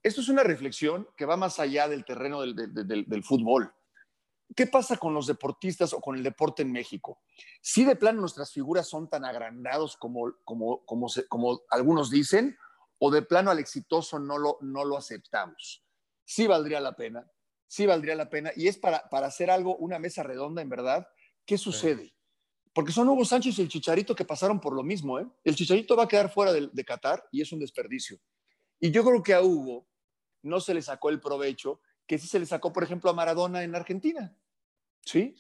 Esto 0.01 0.21
es 0.21 0.29
una 0.29 0.41
reflexión 0.41 1.07
que 1.15 1.27
va 1.27 1.37
más 1.37 1.59
allá 1.59 1.87
del 1.87 2.03
terreno 2.03 2.41
del, 2.41 3.23
fútbol. 3.23 3.71
¿Qué 4.55 4.65
pasa 4.65 4.97
con 4.97 5.13
los 5.13 5.27
deportistas 5.27 5.93
o 5.93 6.01
con 6.01 6.15
el 6.15 6.23
deporte 6.23 6.63
en 6.63 6.71
México? 6.71 7.21
Si 7.61 7.85
de 7.85 7.95
plano 7.95 8.21
nuestras 8.21 8.51
figuras 8.51 8.89
son 8.89 9.07
tan 9.07 9.23
agrandados 9.23 9.97
como, 9.97 10.33
como, 10.43 10.83
como, 10.83 11.05
como 11.29 11.61
algunos 11.69 12.09
dicen, 12.09 12.57
o 12.97 13.11
de 13.11 13.21
plano 13.21 13.51
al 13.51 13.59
exitoso 13.59 14.17
no 14.17 14.39
lo, 14.39 14.57
no 14.61 14.83
lo 14.83 14.97
aceptamos. 14.97 15.85
Sí 16.25 16.47
valdría 16.47 16.79
la 16.79 16.95
pena, 16.95 17.31
sí 17.67 17.85
valdría 17.85 18.15
la 18.15 18.31
pena, 18.31 18.51
y 18.55 18.67
es 18.67 18.79
para, 18.79 19.07
para 19.09 19.27
hacer 19.27 19.51
algo, 19.51 19.77
una 19.77 19.99
mesa 19.99 20.23
redonda 20.23 20.63
en 20.63 20.69
verdad. 20.69 21.07
¿Qué 21.45 21.59
sucede? 21.59 22.15
Porque 22.73 22.91
son 22.91 23.09
Hugo 23.09 23.25
Sánchez 23.25 23.59
y 23.59 23.61
el 23.61 23.67
Chicharito 23.67 24.15
que 24.15 24.25
pasaron 24.25 24.59
por 24.59 24.73
lo 24.73 24.83
mismo. 24.83 25.19
¿eh? 25.19 25.27
El 25.43 25.55
Chicharito 25.55 25.95
va 25.95 26.03
a 26.03 26.07
quedar 26.07 26.31
fuera 26.31 26.53
de, 26.53 26.69
de 26.71 26.85
Qatar 26.85 27.27
y 27.31 27.41
es 27.41 27.51
un 27.51 27.59
desperdicio. 27.59 28.17
Y 28.79 28.91
yo 28.91 29.03
creo 29.03 29.21
que 29.21 29.33
a 29.33 29.41
Hugo 29.41 29.87
no 30.43 30.59
se 30.59 30.73
le 30.73 30.81
sacó 30.81 31.09
el 31.09 31.19
provecho 31.19 31.81
que 32.07 32.17
sí 32.17 32.27
se 32.27 32.39
le 32.39 32.45
sacó, 32.45 32.73
por 32.73 32.83
ejemplo, 32.83 33.09
a 33.09 33.13
Maradona 33.13 33.63
en 33.63 33.73
Argentina. 33.73 34.35
¿Sí? 35.03 35.33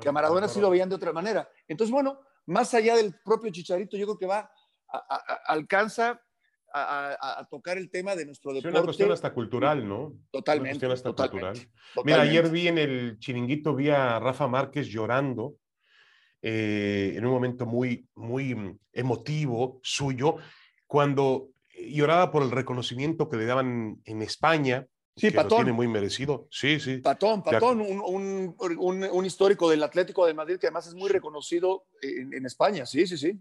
que 0.00 0.08
a 0.08 0.12
Maradona 0.12 0.48
sí 0.48 0.60
lo 0.60 0.68
veían 0.68 0.88
de 0.88 0.96
otra 0.96 1.12
manera. 1.12 1.48
Entonces, 1.68 1.92
bueno, 1.92 2.20
más 2.46 2.74
allá 2.74 2.96
del 2.96 3.14
propio 3.24 3.50
Chicharito, 3.50 3.96
yo 3.96 4.06
creo 4.06 4.18
que 4.18 4.26
va, 4.26 4.50
alcanza 5.46 6.20
a, 6.74 7.46
tocar 7.48 7.78
el 7.78 7.90
tema 7.90 8.14
de 8.14 8.26
nuestro 8.26 8.52
deporte. 8.52 8.68
Es 8.68 8.74
una 8.74 8.84
cuestión 8.84 9.12
hasta 9.12 9.32
cultural, 9.32 9.88
¿no? 9.88 10.14
Totalmente. 10.30 10.84
Una 10.84 10.94
cuestión 10.94 11.12
hasta 11.12 11.30
cultural. 11.30 11.56
Mira, 12.04 12.22
ayer 12.22 12.50
vi 12.50 12.68
en 12.68 12.78
el 12.78 13.18
chiringuito, 13.18 13.74
vi 13.74 13.90
a 13.90 14.18
Rafa 14.18 14.48
Márquez 14.48 14.88
llorando 14.88 15.56
eh, 16.48 17.14
en 17.16 17.26
un 17.26 17.32
momento 17.32 17.66
muy, 17.66 18.06
muy 18.14 18.78
emotivo 18.92 19.80
suyo, 19.82 20.36
cuando 20.86 21.48
lloraba 21.76 22.30
por 22.30 22.44
el 22.44 22.52
reconocimiento 22.52 23.28
que 23.28 23.36
le 23.36 23.46
daban 23.46 24.00
en 24.04 24.22
España. 24.22 24.86
Sí, 25.16 25.30
que 25.30 25.34
Patón. 25.34 25.50
Lo 25.50 25.56
tiene 25.64 25.72
muy 25.72 25.88
merecido. 25.88 26.46
Sí, 26.52 26.78
sí. 26.78 26.98
Patón, 26.98 27.42
Patón, 27.42 27.80
un, 27.80 28.54
un, 28.60 29.04
un, 29.10 29.26
histórico 29.26 29.68
del 29.68 29.82
Atlético 29.82 30.24
de 30.24 30.34
Madrid 30.34 30.58
que 30.60 30.68
además 30.68 30.86
es 30.86 30.94
muy 30.94 31.08
reconocido 31.08 31.86
en, 32.00 32.32
en 32.32 32.46
España. 32.46 32.86
Sí, 32.86 33.08
sí, 33.08 33.18
sí. 33.18 33.36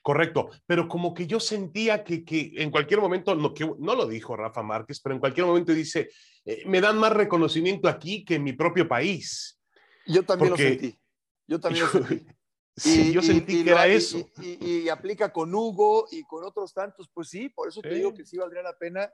Correcto, 0.00 0.50
pero 0.64 0.86
como 0.86 1.12
que 1.12 1.26
yo 1.26 1.40
sentía 1.40 2.04
que, 2.04 2.24
que 2.24 2.52
en 2.58 2.70
cualquier 2.70 3.00
momento, 3.00 3.34
no, 3.34 3.52
que, 3.52 3.68
no 3.80 3.96
lo 3.96 4.06
dijo 4.06 4.36
Rafa 4.36 4.62
Márquez, 4.62 5.00
pero 5.00 5.12
en 5.12 5.20
cualquier 5.20 5.46
momento 5.46 5.72
dice, 5.72 6.10
eh, 6.44 6.62
me 6.66 6.80
dan 6.80 6.98
más 6.98 7.12
reconocimiento 7.12 7.88
aquí 7.88 8.24
que 8.24 8.36
en 8.36 8.44
mi 8.44 8.52
propio 8.52 8.86
país. 8.86 9.58
Yo 10.06 10.22
también 10.22 10.50
lo 10.50 10.56
sentí. 10.56 10.96
Yo 11.48 11.58
también 11.60 11.84
lo 11.84 11.90
sentí. 11.90 12.26
Sí, 12.76 13.12
yo 13.12 13.22
sentí 13.22 13.64
que 13.64 13.70
era 13.72 13.88
eso. 13.88 14.30
Y, 14.40 14.88
aplica 14.88 15.32
con 15.32 15.52
Hugo 15.52 16.06
y 16.12 16.22
con 16.22 16.44
otros 16.44 16.72
tantos, 16.72 17.10
pues 17.12 17.28
sí, 17.28 17.48
por 17.48 17.68
eso 17.68 17.80
te 17.80 17.92
digo 17.92 18.14
que 18.14 18.24
sí 18.24 18.36
valdría 18.36 18.62
la 18.62 18.78
pena, 18.78 19.10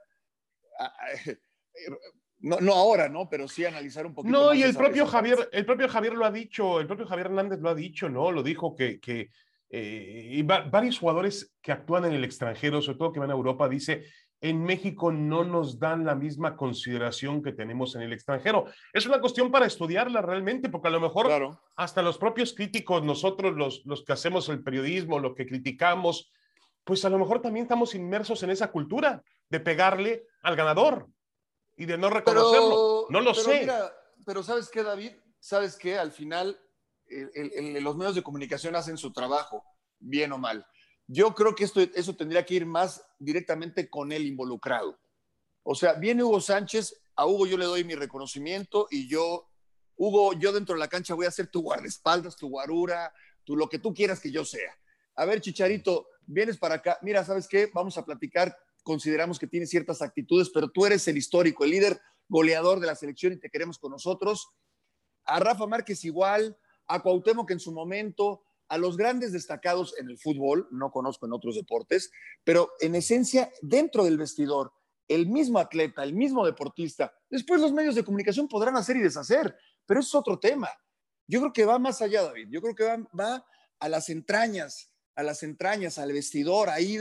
no, 2.39 2.59
no, 2.59 2.73
ahora, 2.73 3.09
¿no? 3.09 3.27
Pero 3.27 3.47
sí 3.47 3.65
analizar 3.65 4.05
un 4.05 4.13
poquito. 4.13 4.37
No, 4.37 4.53
y 4.53 4.61
el 4.61 4.75
propio 4.75 5.07
Javier, 5.07 5.49
el 5.51 5.65
propio 5.65 5.89
Javier 5.89 6.13
lo 6.13 6.25
ha 6.25 6.31
dicho, 6.31 6.79
el 6.79 6.85
propio 6.85 7.07
Javier 7.07 7.27
Hernández 7.27 7.59
lo 7.59 7.69
ha 7.69 7.75
dicho, 7.75 8.07
¿no? 8.07 8.31
Lo 8.31 8.43
dijo 8.43 8.75
que, 8.75 8.99
que 8.99 9.31
eh, 9.69 10.29
y 10.31 10.41
varios 10.43 10.99
jugadores 10.99 11.55
que 11.61 11.71
actúan 11.71 12.05
en 12.05 12.13
el 12.13 12.23
extranjero, 12.23 12.81
sobre 12.81 12.97
todo 12.97 13.11
que 13.11 13.19
van 13.19 13.31
a 13.31 13.33
Europa, 13.33 13.67
dice, 13.67 14.05
en 14.49 14.63
México 14.63 15.11
no 15.11 15.43
nos 15.43 15.79
dan 15.79 16.05
la 16.05 16.13
misma 16.13 16.55
consideración 16.55 17.41
que 17.41 17.51
tenemos 17.51 17.95
en 17.95 18.03
el 18.03 18.13
extranjero. 18.13 18.65
Es 18.93 19.07
una 19.07 19.19
cuestión 19.19 19.51
para 19.51 19.65
estudiarla 19.65 20.21
realmente, 20.21 20.69
porque 20.69 20.89
a 20.89 20.91
lo 20.91 21.01
mejor 21.01 21.57
hasta 21.75 22.03
los 22.03 22.19
propios 22.19 22.53
críticos, 22.53 23.03
nosotros 23.03 23.55
los, 23.55 23.83
los 23.85 24.03
que 24.03 24.13
hacemos 24.13 24.47
el 24.49 24.61
periodismo, 24.61 25.17
lo 25.17 25.33
que 25.33 25.47
criticamos, 25.47 26.31
pues 26.83 27.03
a 27.05 27.09
lo 27.09 27.17
mejor 27.17 27.41
también 27.41 27.63
estamos 27.63 27.95
inmersos 27.95 28.43
en 28.43 28.51
esa 28.51 28.71
cultura 28.71 29.23
de 29.49 29.59
pegarle 29.59 30.27
al 30.43 30.55
ganador 30.55 31.07
y 31.75 31.85
de 31.85 31.97
no 31.97 32.11
reconocerlo. 32.11 33.07
no 33.09 33.21
lo 33.21 33.33
sé. 33.33 33.67
pero 34.27 34.43
¿sabes 34.43 34.69
qué, 34.69 34.83
David? 34.83 35.13
¿Sabes 35.39 35.75
qué? 35.75 35.97
Al 35.97 36.11
final, 36.11 36.59
los 37.81 37.95
medios 37.95 38.13
de 38.13 38.21
comunicación 38.21 38.75
hacen 38.75 38.97
su 38.97 39.11
trabajo, 39.11 39.63
bien 39.97 40.31
o 40.33 40.37
mal. 40.37 40.67
Yo 41.07 41.35
creo 41.35 41.53
que 41.53 41.63
esto, 41.63 41.81
eso 41.81 42.15
tendría 42.15 42.45
que 42.45 42.55
ir 42.55 42.65
más 42.65 43.03
directamente 43.19 43.89
con 43.89 44.11
el 44.11 44.25
involucrado. 44.25 44.99
O 45.63 45.75
sea, 45.75 45.93
viene 45.93 46.23
Hugo 46.23 46.41
Sánchez, 46.41 47.01
a 47.15 47.25
Hugo 47.25 47.47
yo 47.47 47.57
le 47.57 47.65
doy 47.65 47.83
mi 47.83 47.95
reconocimiento 47.95 48.87
y 48.91 49.07
yo, 49.07 49.49
Hugo, 49.95 50.33
yo 50.33 50.51
dentro 50.51 50.75
de 50.75 50.79
la 50.79 50.87
cancha 50.87 51.13
voy 51.13 51.25
a 51.25 51.31
ser 51.31 51.47
tu 51.47 51.61
guardaespaldas, 51.61 52.35
tu 52.35 52.49
guarura, 52.49 53.13
tu 53.43 53.55
lo 53.55 53.69
que 53.69 53.79
tú 53.79 53.93
quieras 53.93 54.19
que 54.19 54.31
yo 54.31 54.43
sea. 54.45 54.77
A 55.15 55.25
ver, 55.25 55.41
Chicharito, 55.41 56.07
vienes 56.25 56.57
para 56.57 56.75
acá. 56.75 56.99
Mira, 57.01 57.23
¿sabes 57.23 57.47
qué? 57.47 57.69
Vamos 57.73 57.97
a 57.97 58.05
platicar. 58.05 58.55
Consideramos 58.83 59.39
que 59.39 59.47
tienes 59.47 59.69
ciertas 59.69 60.01
actitudes, 60.01 60.49
pero 60.53 60.69
tú 60.69 60.85
eres 60.85 61.07
el 61.07 61.17
histórico, 61.17 61.63
el 61.63 61.71
líder 61.71 61.99
goleador 62.27 62.79
de 62.79 62.87
la 62.87 62.95
selección 62.95 63.33
y 63.33 63.37
te 63.37 63.49
queremos 63.49 63.79
con 63.79 63.91
nosotros. 63.91 64.49
A 65.23 65.39
Rafa 65.39 65.65
Márquez 65.65 66.03
igual, 66.03 66.57
a 66.87 67.01
Cuauhtémoc 67.01 67.49
en 67.51 67.59
su 67.59 67.71
momento, 67.71 68.44
a 68.67 68.77
los 68.77 68.97
grandes 68.97 69.31
destacados 69.31 69.95
en 69.99 70.09
el 70.09 70.17
fútbol, 70.17 70.67
no 70.71 70.91
conozco 70.91 71.25
en 71.25 71.33
otros 71.33 71.55
deportes, 71.55 72.11
pero 72.43 72.71
en 72.79 72.95
esencia, 72.95 73.51
dentro 73.61 74.03
del 74.03 74.17
vestidor, 74.17 74.71
el 75.07 75.27
mismo 75.27 75.59
atleta, 75.59 76.03
el 76.03 76.13
mismo 76.13 76.45
deportista, 76.45 77.13
después 77.29 77.61
los 77.61 77.71
medios 77.71 77.95
de 77.95 78.03
comunicación 78.03 78.47
podrán 78.47 78.75
hacer 78.75 78.97
y 78.97 79.01
deshacer, 79.01 79.55
pero 79.85 79.99
es 79.99 80.15
otro 80.15 80.39
tema. 80.39 80.69
Yo 81.27 81.39
creo 81.41 81.53
que 81.53 81.65
va 81.65 81.79
más 81.79 82.01
allá, 82.01 82.23
David, 82.23 82.47
yo 82.49 82.61
creo 82.61 82.75
que 82.75 83.05
va, 83.19 83.45
a 83.79 83.89
las 83.89 84.09
entrañas, 84.09 84.91
a 85.15 85.23
las 85.23 85.43
entrañas, 85.43 85.99
al 85.99 86.11
vestidor, 86.11 86.69
ahí 86.69 86.99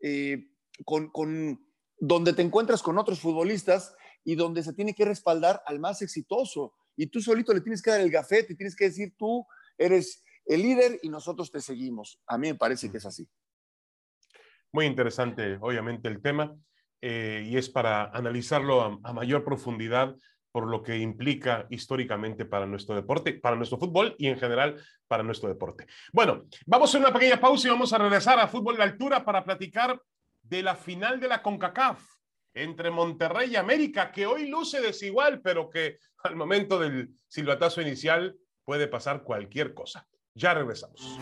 eh, 0.00 0.48
con, 0.84 1.10
con, 1.10 1.64
donde 1.98 2.32
te 2.32 2.42
encuentras 2.42 2.82
con 2.82 2.98
otros 2.98 3.20
futbolistas 3.20 3.94
y 4.24 4.34
donde 4.34 4.62
se 4.62 4.72
tiene 4.72 4.94
que 4.94 5.04
respaldar 5.04 5.62
al 5.66 5.78
más 5.78 6.02
exitoso. 6.02 6.74
Y 6.96 7.06
tú 7.08 7.20
solito 7.20 7.52
le 7.52 7.60
tienes 7.60 7.82
que 7.82 7.90
dar 7.90 8.00
el 8.00 8.10
gafete 8.10 8.52
y 8.52 8.56
tienes 8.56 8.74
que 8.74 8.86
decir, 8.86 9.14
tú 9.16 9.46
eres 9.78 10.22
el 10.46 10.62
líder 10.62 10.98
y 11.02 11.08
nosotros 11.08 11.50
te 11.50 11.60
seguimos. 11.60 12.18
A 12.26 12.38
mí 12.38 12.48
me 12.48 12.54
parece 12.54 12.90
que 12.90 12.98
es 12.98 13.06
así. 13.06 13.28
Muy 14.72 14.86
interesante, 14.86 15.58
obviamente, 15.60 16.08
el 16.08 16.20
tema 16.20 16.54
eh, 17.00 17.44
y 17.46 17.56
es 17.56 17.68
para 17.68 18.04
analizarlo 18.06 19.00
a, 19.02 19.12
mayor 19.12 19.44
profundidad 19.44 20.16
por 20.50 20.66
lo 20.66 20.82
que 20.82 20.96
implica 20.96 21.66
históricamente 21.68 22.46
para 22.46 22.66
nuestro 22.66 22.94
deporte, 22.94 23.34
para 23.34 23.56
nuestro 23.56 23.78
fútbol 23.78 24.14
y 24.18 24.28
en 24.28 24.38
general 24.38 24.82
para 25.06 25.22
nuestro 25.22 25.48
deporte. 25.48 25.86
Bueno, 26.12 26.46
vamos 26.64 26.94
a 26.94 26.98
una 26.98 27.12
pequeña 27.12 27.38
pausa 27.38 27.68
y 27.68 27.70
vamos 27.70 27.92
a 27.92 27.98
regresar 27.98 28.40
a 28.40 28.48
Fútbol 28.48 28.76
de 28.76 28.84
Altura 28.84 29.24
para 29.24 29.44
platicar 29.44 30.00
de 30.42 30.62
la 30.62 30.74
final 30.74 31.20
de 31.20 31.28
la 31.28 31.42
CONCACAF 31.42 32.02
entre 32.54 32.90
Monterrey 32.90 33.50
y 33.50 33.56
América, 33.56 34.10
que 34.10 34.26
hoy 34.26 34.48
luce 34.48 34.80
desigual, 34.80 35.42
pero 35.42 35.68
que 35.68 35.98
al 36.24 36.36
momento 36.36 36.78
del 36.78 37.10
silbatazo 37.28 37.82
inicial 37.82 38.34
puede 38.64 38.88
pasar 38.88 39.22
cualquier 39.22 39.74
cosa. 39.74 40.08
Ya 40.36 40.52
regresamos. 40.52 41.18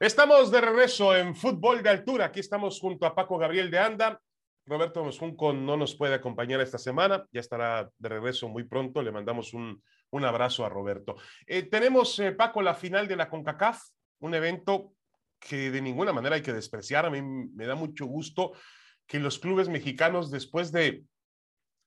Estamos 0.00 0.50
de 0.50 0.60
regreso 0.62 1.14
en 1.14 1.36
Fútbol 1.36 1.82
de 1.82 1.90
Altura. 1.90 2.24
Aquí 2.24 2.40
estamos 2.40 2.80
junto 2.80 3.04
a 3.04 3.14
Paco 3.14 3.36
Gabriel 3.36 3.70
de 3.70 3.78
Anda. 3.78 4.20
Roberto 4.64 5.04
Mosjunco 5.04 5.52
no 5.52 5.76
nos 5.76 5.94
puede 5.94 6.14
acompañar 6.14 6.60
esta 6.60 6.78
semana, 6.78 7.26
ya 7.32 7.40
estará 7.40 7.90
de 7.98 8.08
regreso 8.08 8.48
muy 8.48 8.64
pronto. 8.64 9.02
Le 9.02 9.12
mandamos 9.12 9.52
un, 9.52 9.82
un 10.10 10.24
abrazo 10.24 10.64
a 10.64 10.70
Roberto. 10.70 11.16
Eh, 11.46 11.64
tenemos, 11.64 12.18
eh, 12.18 12.32
Paco, 12.32 12.62
la 12.62 12.74
final 12.74 13.06
de 13.06 13.16
la 13.16 13.28
CONCACAF, 13.28 13.82
un 14.20 14.34
evento 14.34 14.94
que 15.38 15.70
de 15.70 15.82
ninguna 15.82 16.14
manera 16.14 16.36
hay 16.36 16.42
que 16.42 16.52
despreciar. 16.54 17.04
A 17.04 17.10
mí 17.10 17.20
me 17.20 17.66
da 17.66 17.74
mucho 17.74 18.06
gusto 18.06 18.52
que 19.06 19.18
los 19.18 19.38
clubes 19.38 19.68
mexicanos 19.68 20.30
después 20.30 20.72
de, 20.72 21.04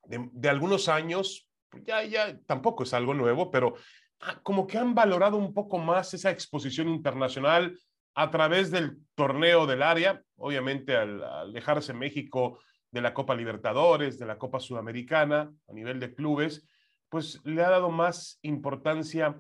de, 0.04 0.50
algunos 0.50 0.88
años, 0.90 1.50
ya, 1.84 2.04
ya 2.04 2.38
tampoco 2.46 2.84
es 2.84 2.94
algo 2.94 3.14
nuevo, 3.14 3.52
pero 3.52 3.76
ah, 4.22 4.40
como 4.44 4.68
que 4.68 4.78
han 4.78 4.96
valorado 4.96 5.38
un 5.38 5.54
poco 5.54 5.78
más 5.78 6.14
esa 6.14 6.32
exposición 6.32 6.90
internacional 6.90 7.78
a 8.14 8.32
través 8.32 8.72
del 8.72 8.98
torneo 9.16 9.66
del 9.66 9.84
área, 9.84 10.22
obviamente 10.38 10.96
al, 10.96 11.24
al 11.24 11.54
dejarse 11.54 11.94
México 11.94 12.60
de 12.92 13.02
la 13.02 13.14
Copa 13.14 13.36
Libertadores, 13.36 14.18
de 14.18 14.26
la 14.26 14.38
Copa 14.38 14.60
Sudamericana 14.60 15.52
a 15.68 15.74
nivel 15.74 16.00
de 16.00 16.14
clubes, 16.14 16.66
pues 17.10 17.42
le 17.44 17.64
ha 17.64 17.70
dado 17.70 17.90
más 17.90 18.40
importancia 18.42 19.36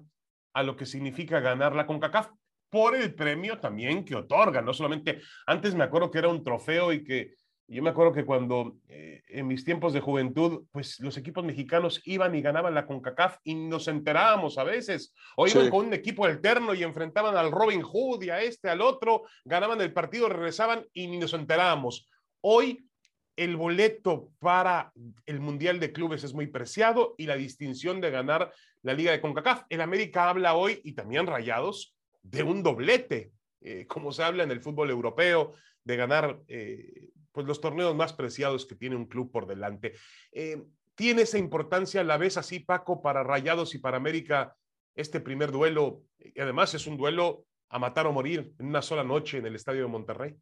a 0.54 0.64
lo 0.64 0.76
que 0.76 0.86
significa 0.86 1.40
ganar 1.40 1.76
la 1.76 1.88
CONCACAF 1.88 2.30
por 2.70 2.96
el 2.96 3.14
premio 3.14 3.60
también 3.60 4.04
que 4.04 4.16
otorga, 4.16 4.62
no 4.62 4.74
solamente, 4.74 5.22
antes 5.46 5.76
me 5.76 5.84
acuerdo 5.84 6.12
que 6.12 6.18
era 6.18 6.28
un 6.28 6.44
trofeo 6.44 6.92
y 6.92 7.04
que 7.04 7.36
yo 7.68 7.82
me 7.82 7.90
acuerdo 7.90 8.14
que 8.14 8.26
cuando 8.26 8.78
eh, 8.88 9.24
en 9.28 9.48
mis 9.48 9.66
tiempos 9.66 9.92
de 9.94 10.00
juventud, 10.00 10.66
pues 10.72 11.00
los 11.00 11.18
equipos 11.18 11.44
mexicanos 11.44 12.02
iban 12.06 12.36
y 12.36 12.42
ganaban 12.42 12.76
la 12.76 12.86
CONCACAF 12.86 13.38
y 13.44 13.56
nos 13.56 13.88
enterábamos 13.88 14.58
a 14.58 14.64
veces, 14.64 15.14
o 15.36 15.48
iban 15.48 15.70
con 15.70 15.88
un 15.88 15.94
equipo 15.94 16.26
alterno 16.26 16.74
y 16.76 16.84
enfrentaban 16.84 17.36
al 17.36 17.52
Robin 17.52 17.82
Hood 17.82 18.24
y 18.24 18.30
a 18.30 18.42
este, 18.42 18.70
al 18.70 18.82
otro, 18.82 19.24
ganaban 19.44 19.82
el 19.82 19.94
partido, 19.94 20.30
regresaban 20.30 20.86
y 20.94 21.08
ni 21.08 21.18
nos 21.18 21.34
enterábamos. 21.34 22.08
Hoy 22.42 22.88
el 23.36 23.58
boleto 23.58 24.32
para 24.40 24.94
el 25.26 25.40
Mundial 25.40 25.80
de 25.80 25.92
Clubes 25.92 26.24
es 26.24 26.34
muy 26.34 26.48
preciado 26.48 27.16
y 27.18 27.26
la 27.26 27.36
distinción 27.36 28.00
de 28.00 28.12
ganar 28.12 28.54
la 28.84 28.94
Liga 28.94 29.12
de 29.12 29.22
CONCACAF. 29.22 29.64
El 29.70 29.82
América 29.82 30.30
habla 30.30 30.56
hoy, 30.56 30.82
y 30.84 30.94
también 30.94 31.26
Rayados, 31.26 31.96
de 32.22 32.44
un 32.44 32.64
doblete, 32.64 33.32
eh, 33.62 33.88
como 33.88 34.12
se 34.12 34.24
habla 34.24 34.44
en 34.44 34.52
el 34.52 34.62
fútbol 34.62 34.92
europeo, 34.92 35.54
de 35.84 35.98
ganar 35.98 36.40
eh, 36.48 37.10
pues 37.36 37.46
los 37.46 37.60
torneos 37.60 37.94
más 37.94 38.14
preciados 38.14 38.66
que 38.66 38.76
tiene 38.76 38.96
un 38.96 39.06
club 39.06 39.30
por 39.30 39.46
delante. 39.46 39.94
Eh, 40.32 40.64
¿Tiene 40.96 41.24
esa 41.24 41.38
importancia, 41.38 42.02
la 42.06 42.18
vez 42.18 42.38
así, 42.38 42.62
Paco, 42.62 43.02
para 43.02 43.24
Rayados 43.24 43.76
y 43.76 43.80
para 43.80 43.98
América, 43.98 44.56
este 44.96 45.20
primer 45.20 45.52
duelo? 45.52 46.06
Y 46.18 46.40
además 46.40 46.74
es 46.74 46.88
un 46.88 46.96
duelo 46.96 47.46
a 47.68 47.78
matar 47.78 48.08
o 48.08 48.14
morir 48.14 48.56
en 48.58 48.68
una 48.68 48.82
sola 48.82 49.04
noche 49.04 49.40
en 49.40 49.46
el 49.46 49.56
Estadio 49.56 49.82
de 49.82 49.88
Monterrey. 49.88 50.38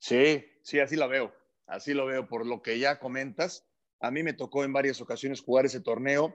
Sí, 0.00 0.44
sí, 0.64 0.80
así 0.80 0.96
lo 0.96 1.08
veo. 1.08 1.32
Así 1.66 1.94
lo 1.94 2.06
veo 2.06 2.26
por 2.28 2.44
lo 2.44 2.60
que 2.60 2.80
ya 2.80 2.98
comentas. 2.98 3.64
A 4.00 4.10
mí 4.10 4.24
me 4.24 4.32
tocó 4.32 4.64
en 4.64 4.72
varias 4.72 5.00
ocasiones 5.00 5.40
jugar 5.40 5.66
ese 5.66 5.80
torneo 5.80 6.34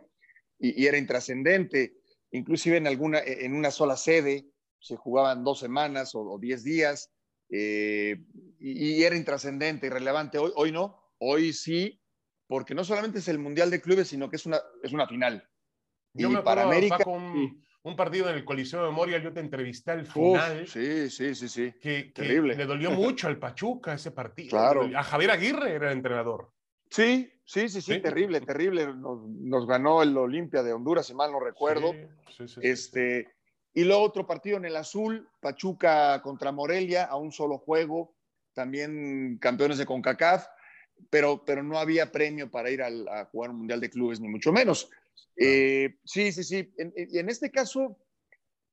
y, 0.58 0.86
era 0.86 0.98
intrascendente. 0.98 1.98
Inclusive 2.32 2.78
en, 2.78 2.88
alguna, 2.88 3.20
en 3.20 3.54
una 3.54 3.72
sola 3.72 3.98
sede 3.98 4.48
se 4.80 4.96
jugaban 4.96 5.44
dos 5.44 5.60
semanas 5.60 6.12
o, 6.16 6.40
diez 6.40 6.64
días 6.64 7.12
eh, 7.50 8.24
y, 8.62 9.04
era 9.04 9.16
intrascendente, 9.16 9.88
irrelevante. 9.88 10.38
Hoy, 10.38 10.52
hoy 10.56 10.72
no, 10.72 11.02
hoy 11.18 11.52
sí, 11.54 12.02
porque 12.48 12.76
no 12.76 12.84
solamente 12.84 13.20
es 13.20 13.28
el 13.28 13.40
Mundial 13.40 13.72
de 13.72 13.82
Clubes, 13.82 14.10
sino 14.10 14.30
que 14.30 14.36
es 14.36 14.46
una, 14.46 14.60
es 14.84 14.94
una 14.94 15.08
final. 15.08 15.48
Yo 16.14 16.30
y 16.30 16.34
me 16.34 16.42
para 16.42 16.64
América... 16.64 16.98
un, 17.06 17.96
partido 17.96 18.30
en 18.30 18.36
el 18.36 18.46
Coliseo 18.46 18.84
de 18.84 18.90
Memoria, 18.90 19.18
yo 19.18 19.34
te 19.34 19.40
entrevisté 19.40 19.92
al 19.92 20.06
final. 20.06 20.68
sí, 20.68 21.10
sí, 21.10 21.34
sí, 21.34 21.48
sí. 21.48 21.74
Que, 21.82 22.12
Terrible. 22.14 22.56
le 22.56 22.66
dolió 22.66 22.92
mucho 22.92 23.28
al 23.28 23.40
Pachuca 23.40 23.94
ese 23.94 24.12
partido. 24.12 24.50
Claro. 24.50 24.90
A 24.96 25.04
Javier 25.04 25.32
Aguirre 25.32 25.74
era 25.74 25.92
el 25.92 25.98
entrenador. 25.98 26.52
Sí, 26.90 27.32
sí, 27.46 27.70
sí, 27.70 27.82
sí, 27.82 28.00
terrible, 28.00 28.42
terrible. 28.42 28.86
Nos, 28.94 29.26
nos, 29.30 29.66
ganó 29.66 30.04
el 30.04 30.16
Olimpia 30.18 30.62
de 30.62 30.74
Honduras, 30.74 31.08
si 31.08 31.14
mal 31.14 31.32
no 31.32 31.40
recuerdo. 31.40 31.94
Sí, 32.38 32.48
sí, 32.50 32.60
este, 32.62 33.34
y 33.74 33.86
luego 33.86 34.04
otro 34.04 34.28
partido 34.28 34.58
en 34.58 34.66
el 34.66 34.76
azul, 34.76 35.30
Pachuca 35.40 36.22
contra 36.22 36.52
Morelia, 36.52 37.06
a 37.06 37.16
un 37.16 37.32
solo 37.32 37.58
juego, 37.58 38.14
también 38.54 39.38
campeones 39.40 39.78
de 39.78 39.86
CONCACAF, 39.86 40.48
pero, 41.10 41.44
pero 41.46 41.64
no 41.64 41.80
había 41.80 42.12
premio 42.12 42.52
para 42.52 42.70
ir 42.70 42.82
al, 42.82 43.08
a 43.08 43.26
jugar 43.26 43.50
un 43.50 43.58
Mundial 43.58 43.82
de 43.82 43.90
Clubes, 43.90 44.20
ni 44.20 44.28
mucho 44.28 44.52
menos. 44.52 44.90
Eh, 45.36 45.98
sí, 46.04 46.32
sí, 46.32 46.44
sí. 46.44 46.74
Y 46.96 47.18
en, 47.18 47.30
este 47.30 47.52
caso, 47.52 47.98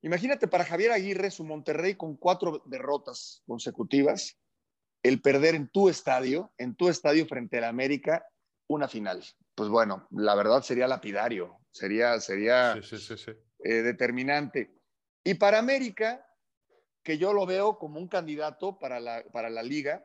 imagínate 0.02 0.48
para 0.48 0.64
Javier 0.64 0.92
Aguirre, 0.92 1.30
su 1.30 1.44
Monterrey 1.44 1.94
con 1.94 2.16
cuatro 2.16 2.62
derrotas 2.66 3.42
consecutivas, 3.46 4.38
el 5.02 5.20
perder 5.22 5.54
en 5.54 5.68
tu 5.68 5.88
estadio, 5.88 6.52
en 6.58 6.74
tu 6.74 6.88
estadio 6.88 7.26
frente 7.26 7.58
al 7.58 7.64
América, 7.64 8.26
una 8.66 8.88
final. 8.88 9.24
Pues 9.54 9.70
bueno, 9.70 10.06
la 10.10 10.34
verdad 10.34 10.62
sería 10.62 10.86
lapidario, 10.86 11.58
sería, 11.70 12.20
sería 12.20 12.74
eh, 12.74 13.74
determinante. 13.82 14.74
Y 15.24 15.34
para 15.34 15.58
América, 15.58 16.27
que 17.02 17.18
yo 17.18 17.32
lo 17.32 17.46
veo 17.46 17.78
como 17.78 17.98
un 17.98 18.08
candidato 18.08 18.78
para 18.78 19.00
la, 19.00 19.24
para 19.32 19.50
la 19.50 19.62
liga, 19.62 20.04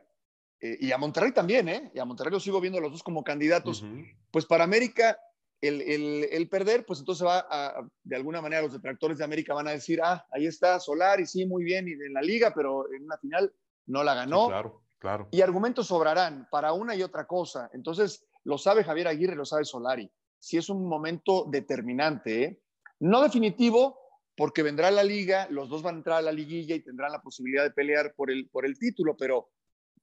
eh, 0.64 0.78
y 0.80 0.92
a 0.94 0.98
Monterrey 0.98 1.34
también, 1.34 1.68
¿eh? 1.68 1.92
Y 1.94 2.00
a 2.00 2.06
Monterrey 2.06 2.32
lo 2.32 2.40
sigo 2.40 2.62
viendo 2.62 2.80
los 2.80 2.92
dos 2.94 3.04
como 3.04 3.24
candidatos. 3.24 3.84
Pues 4.32 4.46
para 4.46 4.64
América, 4.64 5.20
el, 5.60 5.82
el, 5.82 6.28
el, 6.32 6.48
perder, 6.48 6.86
pues 6.86 7.00
entonces 7.00 7.28
va 7.28 7.46
a, 7.50 7.86
de 8.04 8.16
alguna 8.16 8.42
manera 8.42 8.62
los 8.62 8.72
detractores 8.72 9.18
de 9.18 9.26
América 9.26 9.54
van 9.54 9.68
a 9.68 9.72
decir, 9.72 10.00
ah, 10.02 10.26
ahí 10.32 10.46
está 10.46 10.80
Solar 10.80 11.20
y 11.20 11.26
sí, 11.26 11.46
muy 11.46 11.66
bien, 11.66 11.90
y 11.90 11.92
en 11.92 12.14
la 12.14 12.22
liga, 12.22 12.54
pero 12.56 12.92
en 12.94 13.04
una 13.04 13.18
final 13.18 13.54
no 13.88 14.04
la 14.04 14.14
ganó. 14.14 14.48
claro, 14.48 14.82
claro. 15.00 15.28
Y 15.32 15.42
argumentos 15.42 15.88
sobrarán 15.88 16.48
para 16.50 16.72
una 16.72 16.96
y 16.96 17.04
otra 17.04 17.28
cosa. 17.28 17.70
Entonces, 17.74 18.26
lo 18.46 18.58
sabe 18.58 18.86
Javier 18.86 19.10
Aguirre, 19.10 19.36
lo 19.36 19.46
sabe 19.46 19.66
Solari. 19.66 20.10
Si 20.40 20.58
es 20.58 20.70
un 20.70 20.88
momento 20.88 21.46
determinante, 21.50 22.44
¿eh? 22.44 22.62
No 23.00 23.22
definitivo, 23.22 24.03
porque 24.36 24.64
vendrá 24.64 24.90
la 24.92 25.04
liga, 25.04 25.48
los 25.50 25.70
dos 25.70 25.84
van 25.84 25.96
a 25.96 25.98
entrar 26.00 26.18
a 26.18 26.22
la 26.22 26.32
liguilla 26.32 26.76
y 26.76 26.82
tendrán 26.82 27.12
la 27.12 27.22
posibilidad 27.22 27.64
de 27.64 27.72
pelear 27.72 28.14
por 28.16 28.32
el, 28.32 28.48
por 28.50 28.66
el 28.66 28.78
título, 28.78 29.16
pero, 29.16 29.52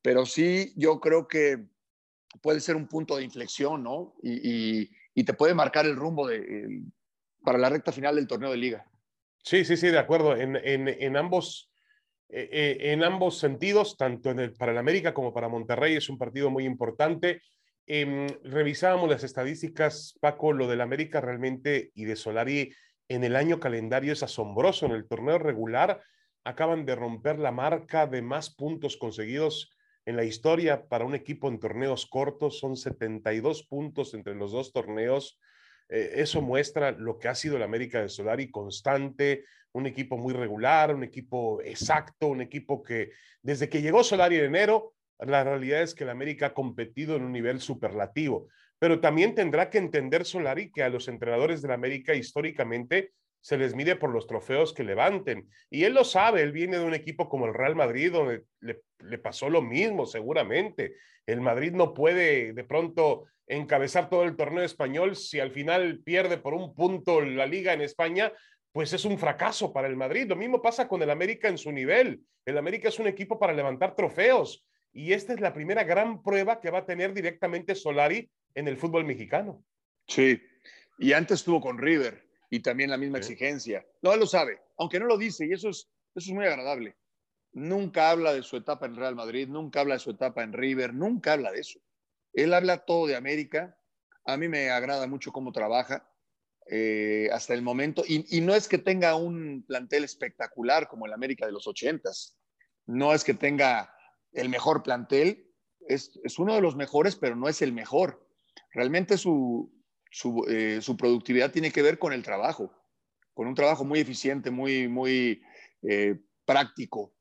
pero 0.03 0.25
sí, 0.25 0.73
yo 0.77 1.01
creo 1.01 1.27
que 1.27 1.67
puede 2.43 2.61
ser 2.61 2.77
un 2.77 2.87
punto 2.87 3.17
de 3.17 3.25
inflexión, 3.25 3.83
¿no? 3.83 4.15
Y, 4.23 4.89
y, 5.15 5.25
te 5.25 5.35
puede 5.35 5.53
marcar 5.53 5.85
el 5.85 5.97
rumbo 5.97 6.27
de, 6.27 6.83
para 7.43 7.59
la 7.59 7.69
recta 7.69 7.93
final 7.93 8.17
del 8.17 8.27
torneo 8.27 8.51
de 8.51 8.57
liga. 8.57 8.87
Sí, 9.43 9.65
sí, 9.65 9.77
sí, 9.77 9.89
de 9.89 9.99
acuerdo. 9.99 10.37
En, 10.37 10.57
en, 10.57 10.89
en 10.89 11.17
ambos, 11.17 11.71
eh, 12.29 12.49
eh, 12.51 12.93
en 12.93 13.05
ambos 13.05 13.39
sentidos, 13.39 13.97
tanto 13.97 14.31
en 14.31 14.39
el, 14.39 14.53
para 14.55 14.73
el 14.73 14.79
América 14.79 15.13
como 15.13 15.35
para 15.35 15.49
Monterrey, 15.49 15.97
es 15.97 16.09
un 16.09 16.17
partido 16.17 16.51
muy 16.51 16.65
importante. 16.65 17.43
Eh, 17.87 18.27
revisábamos 18.45 19.11
las 19.11 19.25
estadísticas, 19.25 20.17
Paco, 20.21 20.53
lo 20.53 20.69
del 20.69 20.81
América 20.81 21.21
realmente 21.21 21.91
y 21.95 22.05
de 22.05 22.17
Solari 22.17 22.73
en 23.11 23.25
el 23.25 23.35
año 23.35 23.59
calendario 23.59 24.13
es 24.13 24.23
asombroso. 24.23 24.87
En 24.87 24.93
el 24.93 25.07
torneo 25.07 25.37
regular 25.37 26.01
acaban 26.45 26.87
de 26.87 26.95
romper 26.95 27.41
la 27.41 27.51
marca 27.51 28.07
de 28.07 28.23
más 28.23 28.51
puntos 28.51 28.97
conseguidos 28.97 29.77
en 30.07 30.15
la 30.17 30.23
historia 30.23 30.89
para 30.89 31.05
un 31.05 31.17
equipo 31.17 31.49
en 31.49 31.59
torneos 31.59 32.07
cortos. 32.07 32.61
Son 32.61 32.77
72 32.77 33.65
puntos 33.65 34.15
entre 34.15 34.37
los 34.37 34.53
dos 34.53 34.73
torneos. 34.73 35.41
Eh, 35.89 36.13
eso 36.15 36.41
muestra 36.41 36.93
lo 36.93 37.19
que 37.19 37.27
ha 37.27 37.35
sido 37.35 37.57
el 37.57 37.65
América 37.65 38.01
de 38.01 38.09
Solari 38.09 38.49
constante, 38.49 39.45
un 39.73 39.87
equipo 39.87 40.17
muy 40.17 40.33
regular, 40.33 40.95
un 40.95 41.03
equipo 41.03 41.61
exacto, 41.63 42.29
un 42.29 42.41
equipo 42.41 42.81
que 42.81 43.11
desde 43.43 43.69
que 43.69 43.83
llegó 43.83 44.05
Solari 44.05 44.37
en 44.37 44.45
enero, 44.45 44.95
la 45.19 45.43
realidad 45.43 45.83
es 45.83 45.97
que 45.97 46.05
el 46.05 46.11
América 46.11 46.47
ha 46.47 46.55
competido 46.55 47.17
en 47.17 47.25
un 47.25 47.33
nivel 47.33 47.61
superlativo 47.61 48.47
pero 48.81 48.99
también 48.99 49.35
tendrá 49.35 49.69
que 49.69 49.79
entender 49.79 50.25
Solari 50.25 50.73
que 50.73 50.83
a 50.83 50.89
los 50.89 51.07
entrenadores 51.07 51.61
de 51.61 51.69
la 51.69 51.75
América 51.75 52.15
históricamente 52.15 53.13
se 53.43 53.59
les 53.59 53.75
mide 53.75 53.95
por 53.95 54.11
los 54.11 54.27
trofeos 54.27 54.73
que 54.73 54.85
levanten. 54.85 55.51
Y 55.69 55.85
él 55.85 55.93
lo 55.93 56.03
sabe, 56.03 56.43
él 56.43 56.51
viene 56.51 56.79
de 56.79 56.85
un 56.85 56.95
equipo 56.95 57.29
como 57.29 57.45
el 57.45 57.55
Real 57.55 57.77
Madrid, 57.77 58.11
donde 58.11 58.45
le, 58.61 59.19
pasó 59.19 59.51
lo 59.51 59.61
mismo, 59.61 60.07
seguramente. 60.07 60.95
El 61.27 61.43
Madrid 61.43 61.73
no 61.73 61.93
puede 61.93 62.55
de 62.55 62.65
pronto 62.65 63.27
encabezar 63.47 64.09
todo 64.09 64.25
el 64.25 64.35
torneo 64.35 64.65
español 64.65 65.15
si 65.15 65.41
al 65.41 65.51
final 65.51 66.01
pierde 66.03 66.39
por 66.39 66.55
un 66.55 66.75
punto 66.75 67.21
la 67.21 67.47
liga 67.47 67.75
en 67.75 67.83
España, 67.83 68.33
pues 68.73 68.95
es 68.95 69.05
un 69.05 69.19
fracaso 69.19 69.75
para 69.75 69.89
el 69.89 69.97
Madrid. 69.97 70.27
Lo 70.27 70.37
mismo 70.37 70.63
pasa 70.63 70.89
con 70.89 71.03
el 71.03 71.11
América 71.11 71.49
en 71.49 71.59
su 71.59 71.71
nivel. 71.71 72.23
El 72.47 72.57
América 72.57 72.89
es 72.89 72.99
un 72.99 73.09
equipo 73.09 73.39
para 73.39 73.53
levantar 73.53 73.95
trofeos. 73.95 74.67
Y 74.91 75.13
esta 75.13 75.35
es 75.35 75.41
la 75.41 75.53
primera 75.53 75.85
gran 75.85 76.23
prueba 76.23 76.61
que 76.61 76.71
va 76.71 76.79
a 76.79 76.87
tener 76.87 77.13
directamente 77.13 77.75
Solari 77.75 78.31
en 78.55 78.69
el 78.69 78.77
fútbol 78.77 79.05
mexicano. 79.05 79.65
Sí, 80.07 80.41
y 80.99 81.13
antes 81.13 81.41
estuvo 81.41 81.61
con 81.61 81.79
River 81.79 82.29
y 82.51 82.61
también 82.61 82.91
la 82.91 82.99
misma 82.99 83.19
exigencia. 83.19 83.87
No, 84.03 84.13
él 84.13 84.21
lo 84.21 84.27
sabe, 84.27 84.61
aunque 84.77 85.01
no 85.01 85.07
lo 85.07 85.17
dice, 85.17 85.47
y 85.47 85.53
eso 85.53 85.71
es, 85.71 85.89
eso 86.15 86.31
es 86.31 86.35
muy 86.35 86.45
agradable. 86.45 86.97
Nunca 87.53 88.11
habla 88.11 88.33
de 88.33 88.43
su 88.43 88.57
etapa 88.57 88.87
en 88.87 88.97
Real 88.97 89.15
Madrid, 89.15 89.49
nunca 89.49 89.81
habla 89.81 89.95
de 89.95 90.01
su 90.01 90.11
etapa 90.11 90.43
en 90.43 90.53
River, 90.53 90.95
nunca 90.95 91.33
habla 91.33 91.53
de 91.53 91.61
eso. 91.61 91.81
Él 92.33 92.55
habla 92.55 92.85
todo 92.85 93.07
de 93.07 93.17
América. 93.17 93.77
A 94.25 94.37
mí 94.37 94.47
me 94.49 94.71
agrada 94.71 95.07
mucho 95.07 95.33
cómo 95.33 95.53
trabaja 95.53 96.09
eh, 96.67 97.29
hasta 97.33 97.55
el 97.55 97.63
momento. 97.63 98.05
Y, 98.07 98.37
y, 98.37 98.41
no 98.41 98.55
es 98.55 98.69
que 98.69 98.79
tenga 98.79 99.17
un 99.17 99.65
plantel 99.67 100.05
espectacular 100.05 100.87
como 100.87 101.07
el 101.07 101.13
América 101.13 101.47
de 101.47 101.53
los 101.53 101.67
ochentas. 101.67 102.37
No 102.87 103.13
es 103.15 103.25
que 103.25 103.35
tenga 103.35 103.93
el 104.33 104.49
mejor 104.49 104.83
plantel. 104.83 105.51
Es, 105.89 106.21
es 106.23 106.39
uno 106.39 106.55
de 106.55 106.61
los 106.61 106.77
mejores, 106.77 107.17
pero 107.17 107.35
no 107.35 107.49
es 107.49 107.63
el 107.63 107.73
mejor 107.73 108.30
realmente 108.73 109.19
su, 109.19 109.73
eh, 110.49 110.81
su, 110.81 110.97
productividad 110.97 111.53
tiene 111.53 111.71
que 111.71 111.83
ver 111.83 111.99
con 111.99 112.13
el 112.13 112.23
trabajo, 112.23 112.73
con 113.35 113.47
un 113.47 113.55
trabajo 113.55 113.85
muy 113.85 114.01
eficiente, 114.01 114.51
muy, 114.51 114.89
muy 114.89 115.43
eh, 115.83 116.21
práctico. 116.45 117.15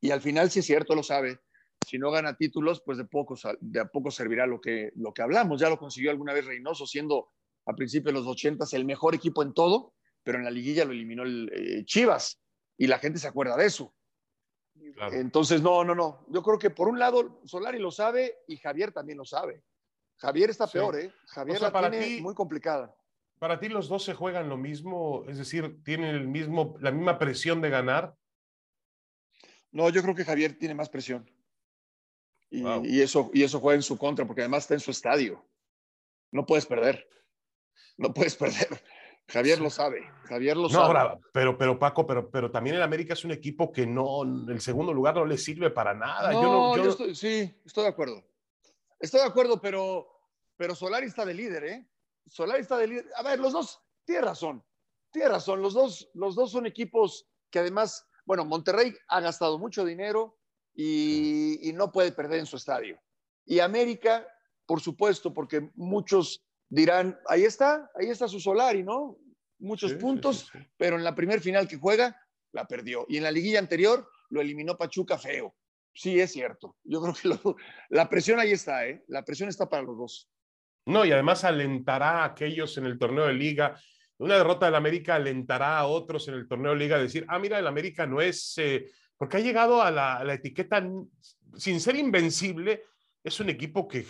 Y 0.00 0.10
al 0.10 0.20
final, 0.20 0.50
si 0.50 0.60
es 0.60 0.66
cierto, 0.66 0.94
lo 0.94 1.02
sabe, 1.02 1.40
si 1.86 1.98
no 1.98 2.10
gana 2.10 2.36
títulos, 2.36 2.82
pues 2.84 2.98
de 2.98 3.04
poco, 3.04 3.36
de 3.60 3.80
a 3.80 3.86
poco 3.86 4.10
servirá 4.10 4.46
lo 4.46 4.60
que, 4.60 4.92
lo 4.96 5.12
que 5.12 5.22
hablamos. 5.22 5.60
Ya 5.60 5.70
lo 5.70 5.78
consiguió 5.78 6.10
alguna 6.10 6.32
vez 6.32 6.44
Reynoso, 6.44 6.86
siendo 6.86 7.30
a 7.66 7.74
principios 7.74 8.14
de 8.14 8.20
los 8.20 8.26
80 8.26 8.64
el 8.72 8.84
mejor 8.84 9.14
equipo 9.14 9.42
en 9.42 9.52
todo, 9.54 9.94
pero 10.22 10.38
en 10.38 10.44
la 10.44 10.50
liguilla 10.50 10.84
lo 10.84 10.92
eliminó 10.92 11.22
el 11.22 11.50
eh, 11.52 11.84
Chivas 11.84 12.40
y 12.76 12.86
la 12.86 12.98
gente 12.98 13.18
se 13.18 13.28
acuerda 13.28 13.56
de 13.56 13.66
eso. 13.66 13.94
Entonces, 15.12 15.60
no, 15.62 15.84
no, 15.84 15.94
no. 15.94 16.24
Yo 16.28 16.42
creo 16.42 16.58
que 16.58 16.70
por 16.70 16.88
un 16.88 16.98
lado 16.98 17.40
Solari 17.44 17.78
lo 17.78 17.90
sabe 17.90 18.38
y 18.46 18.56
Javier 18.56 18.92
también 18.92 19.18
lo 19.18 19.24
sabe. 19.24 19.62
Javier 20.18 20.50
está 20.50 20.66
peor, 20.66 20.98
¿eh? 20.98 21.12
Javier 21.26 21.60
la 21.60 21.90
tiene 21.90 22.20
muy 22.20 22.34
complicada. 22.34 22.94
¿Para 23.38 23.60
ti 23.60 23.68
los 23.68 23.88
dos 23.88 24.04
se 24.04 24.14
juegan 24.14 24.48
lo 24.48 24.56
mismo? 24.56 25.24
Es 25.28 25.38
decir, 25.38 25.82
¿tienen 25.84 26.14
el 26.14 26.26
mismo, 26.26 26.76
la 26.80 26.90
misma 26.90 27.18
presión 27.18 27.60
de 27.60 27.70
ganar? 27.70 28.16
No, 29.70 29.88
yo 29.90 30.02
creo 30.02 30.14
que 30.14 30.24
Javier 30.24 30.58
tiene 30.58 30.74
más 30.74 30.88
presión. 30.88 31.30
Y, 32.50 33.00
eso, 33.00 33.30
y 33.32 33.42
eso 33.42 33.60
juega 33.60 33.76
en 33.76 33.82
su 33.82 33.96
contra, 33.98 34.26
porque 34.26 34.40
además 34.40 34.64
está 34.64 34.74
en 34.74 34.80
su 34.80 34.90
estadio. 34.90 35.44
No 36.32 36.46
puedes 36.46 36.66
perder. 36.66 37.08
No 37.96 38.12
puedes 38.12 38.34
perder. 38.34 38.82
Javier 39.28 39.60
lo 39.60 39.68
sabe, 39.68 40.10
Javier 40.24 40.56
lo 40.56 40.70
sabe. 40.70 40.86
Ahora, 40.86 41.18
pero, 41.32 41.58
pero 41.58 41.78
Paco, 41.78 42.06
pero, 42.06 42.30
pero 42.30 42.50
también 42.50 42.76
el 42.76 42.82
América 42.82 43.12
es 43.12 43.24
un 43.26 43.30
equipo 43.30 43.70
que 43.70 43.86
no, 43.86 44.22
el 44.22 44.60
segundo 44.62 44.94
lugar 44.94 45.16
no 45.16 45.26
le 45.26 45.36
sirve 45.36 45.70
para 45.70 45.92
nada. 45.92 46.32
No, 46.32 46.74
yo, 46.76 47.14
sí, 47.14 47.54
estoy 47.66 47.84
de 47.84 47.90
acuerdo. 47.90 48.24
Estoy 48.98 49.20
de 49.20 49.26
acuerdo, 49.26 49.60
pero, 49.60 50.08
pero 50.56 50.74
Solari 50.74 51.06
está 51.06 51.24
de 51.24 51.34
líder, 51.34 51.64
¿eh? 51.64 51.90
Solari 52.26 52.62
está 52.62 52.76
de 52.76 52.88
líder. 52.88 53.06
A 53.16 53.22
ver, 53.22 53.38
los 53.38 53.52
dos, 53.52 53.80
tiene 54.04 54.22
razón, 54.22 54.64
tiene 55.10 55.28
razón. 55.28 55.62
Los 55.62 55.74
dos, 55.74 56.10
los 56.14 56.34
dos 56.34 56.52
son 56.52 56.66
equipos 56.66 57.28
que 57.50 57.60
además, 57.60 58.06
bueno, 58.24 58.44
Monterrey 58.44 58.94
ha 59.08 59.20
gastado 59.20 59.58
mucho 59.58 59.84
dinero 59.84 60.38
y, 60.74 61.68
y 61.68 61.72
no 61.72 61.90
puede 61.92 62.12
perder 62.12 62.40
en 62.40 62.46
su 62.46 62.56
estadio. 62.56 63.00
Y 63.44 63.60
América, 63.60 64.26
por 64.66 64.80
supuesto, 64.80 65.32
porque 65.32 65.70
muchos 65.74 66.44
dirán, 66.68 67.18
ahí 67.26 67.44
está, 67.44 67.90
ahí 67.94 68.08
está 68.08 68.28
su 68.28 68.40
Solari, 68.40 68.82
¿no? 68.82 69.18
Muchos 69.58 69.94
puntos, 69.94 70.52
pero 70.76 70.96
en 70.96 71.04
la 71.04 71.14
primer 71.14 71.40
final 71.40 71.66
que 71.66 71.78
juega, 71.78 72.16
la 72.52 72.66
perdió. 72.66 73.06
Y 73.08 73.16
en 73.16 73.24
la 73.24 73.30
liguilla 73.30 73.58
anterior 73.58 74.08
lo 74.28 74.40
eliminó 74.40 74.76
Pachuca 74.76 75.18
feo. 75.18 75.54
Sí, 75.98 76.20
es 76.20 76.30
cierto. 76.30 76.76
Yo 76.84 77.02
creo 77.02 77.12
que 77.12 77.56
la 77.88 78.08
presión 78.08 78.38
ahí 78.38 78.52
está, 78.52 78.86
¿eh? 78.86 79.02
La 79.08 79.24
presión 79.24 79.48
está 79.48 79.68
para 79.68 79.82
los 79.82 79.98
dos. 79.98 80.30
No, 80.86 81.04
y 81.04 81.10
además 81.10 81.42
alentará 81.42 82.22
a 82.22 82.26
aquellos 82.26 82.78
en 82.78 82.86
el 82.86 83.00
torneo 83.00 83.26
de 83.26 83.34
liga. 83.34 83.76
Una 84.18 84.36
derrota 84.36 84.66
del 84.66 84.76
América 84.76 85.16
alentará 85.16 85.76
a 85.76 85.88
otros 85.88 86.28
en 86.28 86.34
el 86.34 86.46
torneo 86.46 86.70
de 86.70 86.78
liga 86.78 86.94
a 86.94 87.00
decir, 87.00 87.24
ah, 87.26 87.40
mira, 87.40 87.58
el 87.58 87.66
América 87.66 88.06
no 88.06 88.20
es, 88.20 88.56
eh", 88.58 88.86
porque 89.16 89.38
ha 89.38 89.40
llegado 89.40 89.82
a 89.82 89.90
la, 89.90 90.32
etiqueta, 90.32 90.88
sin 91.56 91.80
ser 91.80 91.96
invencible, 91.96 92.84
es 93.24 93.40
un 93.40 93.48
equipo 93.48 93.88
que, 93.88 94.06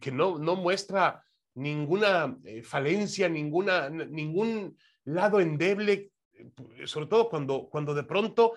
que, 0.00 0.10
no, 0.10 0.38
no 0.38 0.56
muestra 0.56 1.22
ninguna 1.56 2.34
eh, 2.44 2.62
falencia, 2.62 3.28
ninguna, 3.28 3.90
ningún 3.90 4.78
lado 5.04 5.38
endeble, 5.38 6.12
eh, 6.32 6.86
sobre 6.86 7.08
todo 7.08 7.28
cuando, 7.28 7.68
cuando 7.68 7.92
de 7.92 8.04
pronto 8.04 8.54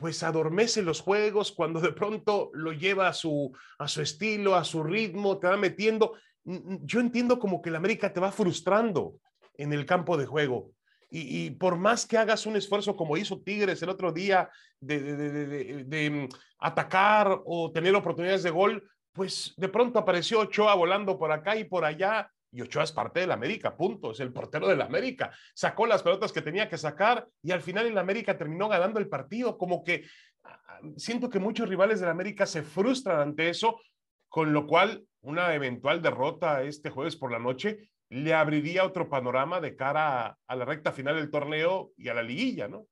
pues 0.00 0.22
adormece 0.22 0.82
los 0.82 1.02
juegos, 1.02 1.52
cuando 1.52 1.80
de 1.80 1.92
pronto 1.92 2.50
lo 2.54 2.72
lleva 2.72 3.06
a 3.08 3.12
su, 3.12 3.52
a 3.78 3.86
su 3.86 4.00
estilo, 4.00 4.56
a 4.56 4.64
su 4.64 4.82
ritmo, 4.82 5.38
te 5.38 5.46
va 5.46 5.58
metiendo. 5.58 6.14
Yo 6.42 7.00
entiendo 7.00 7.38
como 7.38 7.60
que 7.60 7.68
el 7.68 7.76
América 7.76 8.12
te 8.12 8.18
va 8.18 8.32
frustrando 8.32 9.16
en 9.54 9.74
el 9.74 9.84
campo 9.84 10.16
de 10.16 10.24
juego. 10.24 10.72
Y, 11.12 11.50
por 11.50 11.76
más 11.76 12.06
que 12.06 12.16
hagas 12.16 12.46
un 12.46 12.54
esfuerzo 12.54 12.94
como 12.94 13.16
hizo 13.16 13.40
Tigres 13.40 13.82
el 13.82 13.88
otro 13.88 14.12
día 14.12 14.48
de, 14.78 15.00
de, 15.00 15.84
de, 15.84 16.10
mm, 16.10 16.28
atacar 16.60 17.40
o 17.44 17.72
tener 17.72 17.94
oportunidades 17.96 18.44
de 18.44 18.50
gol, 18.50 18.88
pues 19.12 19.52
de 19.56 19.68
pronto 19.68 19.98
apareció 19.98 20.38
Ochoa 20.38 20.72
volando 20.76 21.18
por 21.18 21.32
acá 21.32 21.56
y 21.56 21.64
por 21.64 21.84
allá, 21.84 22.30
y 22.52 22.62
Ochoa 22.62 22.84
es 22.84 22.92
parte 22.92 23.20
del 23.20 23.32
América, 23.32 23.76
punto, 23.76 24.10
es 24.10 24.20
el 24.20 24.32
portero 24.32 24.68
del 24.68 24.82
América. 24.82 25.32
Sacó 25.54 25.86
las 25.86 26.02
pelotas 26.02 26.32
que 26.32 26.42
tenía 26.42 26.68
que 26.68 26.78
sacar 26.78 27.26
y 27.42 27.52
al 27.52 27.62
final 27.62 27.86
el 27.86 27.98
América 27.98 28.36
terminó 28.36 28.68
ganando 28.68 28.98
el 28.98 29.08
partido, 29.08 29.56
como 29.56 29.84
que 29.84 30.04
ah, 30.44 30.60
ah, 30.66 30.80
siento 30.96 31.30
que 31.30 31.38
muchos 31.38 31.68
rivales 31.68 32.00
del 32.00 32.08
América 32.08 32.46
se 32.46 32.62
frustran 32.62 33.20
ante 33.20 33.48
eso, 33.48 33.80
con 34.28 34.52
lo 34.52 34.66
cual 34.66 35.04
una 35.22 35.54
eventual 35.54 36.02
derrota 36.02 36.62
este 36.62 36.90
jueves 36.90 37.16
por 37.16 37.30
la 37.30 37.38
noche 37.38 37.90
le 38.08 38.34
abriría 38.34 38.84
otro 38.84 39.08
panorama 39.08 39.60
de 39.60 39.76
cara 39.76 40.26
a, 40.26 40.38
a 40.46 40.56
la 40.56 40.64
recta 40.64 40.92
final 40.92 41.16
del 41.16 41.30
torneo 41.30 41.92
y 41.96 42.08
a 42.08 42.14
la 42.14 42.22
liguilla, 42.22 42.66
¿no? 42.66 42.86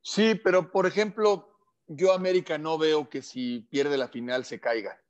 Sí, 0.00 0.36
pero 0.36 0.70
por 0.70 0.86
ejemplo, 0.86 1.58
yo 1.88 2.12
América 2.12 2.58
no 2.58 2.78
veo 2.78 3.08
que 3.08 3.22
si 3.22 3.66
pierde 3.70 3.96
la 3.96 4.06
final 4.06 4.44
se 4.44 4.60
caiga. 4.60 5.00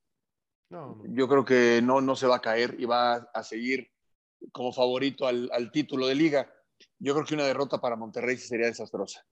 Yo 0.68 1.28
creo 1.28 1.44
que 1.44 1.80
no, 1.82 2.00
no 2.00 2.16
se 2.16 2.26
va 2.26 2.36
a 2.36 2.40
caer 2.40 2.76
y 2.78 2.84
va 2.84 3.14
a 3.14 3.42
seguir 3.42 3.88
como 4.52 4.72
favorito 4.72 5.26
al, 5.26 5.70
título 5.72 6.06
de 6.06 6.14
liga. 6.14 6.52
Yo 6.98 7.14
creo 7.14 7.24
que 7.24 7.34
una 7.34 7.44
derrota 7.44 7.80
para 7.80 7.96
Monterrey 7.96 8.36
sería 8.36 8.66
desastrosa. 8.66 9.24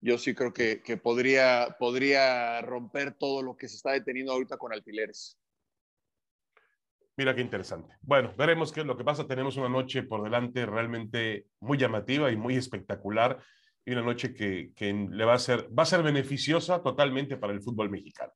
Yo 0.00 0.18
sí 0.18 0.34
creo 0.34 0.52
que, 0.52 1.00
podría, 1.02 1.76
podría 1.78 2.60
romper 2.60 3.14
todo 3.14 3.42
lo 3.42 3.56
que 3.56 3.68
se 3.68 3.76
está 3.76 3.92
deteniendo 3.92 4.32
ahorita 4.32 4.58
con 4.58 4.72
alfileres. 4.72 5.38
Mira 7.16 7.34
qué 7.34 7.40
interesante. 7.40 7.94
Bueno, 8.02 8.34
veremos 8.36 8.70
qué 8.72 8.80
es 8.80 8.86
lo 8.86 8.96
que 8.96 9.04
pasa. 9.04 9.26
Tenemos 9.26 9.56
una 9.56 9.70
noche 9.70 10.02
por 10.02 10.22
delante 10.22 10.66
realmente 10.66 11.46
muy 11.60 11.78
llamativa 11.78 12.30
y 12.30 12.36
muy 12.36 12.56
espectacular 12.56 13.42
y 13.86 13.92
una 13.92 14.02
noche 14.02 14.34
que, 14.34 14.72
que 14.76 14.92
le 14.92 15.24
va 15.24 15.34
a 15.34 15.38
ser, 15.38 15.70
va 15.76 15.84
a 15.84 15.86
ser 15.86 16.02
beneficiosa 16.02 16.82
totalmente 16.82 17.38
para 17.38 17.54
el 17.54 17.62
fútbol 17.62 17.88
mexicano. 17.88 18.32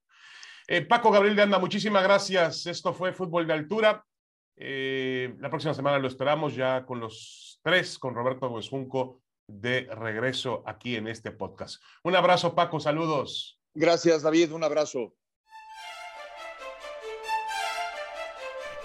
Eh, 0.72 0.82
Paco 0.82 1.10
Gabriel 1.10 1.34
de 1.34 1.42
Anda, 1.42 1.58
muchísimas 1.58 2.04
gracias. 2.04 2.64
Esto 2.64 2.94
fue 2.94 3.12
Fútbol 3.12 3.44
de 3.44 3.52
Altura. 3.52 4.06
Eh, 4.54 5.34
la 5.40 5.50
próxima 5.50 5.74
semana 5.74 5.98
lo 5.98 6.06
esperamos 6.06 6.54
ya 6.54 6.86
con 6.86 7.00
los 7.00 7.58
tres, 7.60 7.98
con 7.98 8.14
Roberto 8.14 8.48
Huesjunco 8.48 9.20
de 9.48 9.88
regreso 9.92 10.62
aquí 10.64 10.94
en 10.94 11.08
este 11.08 11.32
podcast. 11.32 11.82
Un 12.04 12.14
abrazo, 12.14 12.54
Paco, 12.54 12.78
saludos. 12.78 13.60
Gracias, 13.74 14.22
David, 14.22 14.52
un 14.52 14.62
abrazo. 14.62 15.12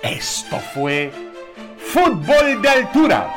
Esto 0.01 0.57
fue 0.73 1.11
Fútbol 1.77 2.63
de 2.63 2.69
Altura. 2.69 3.35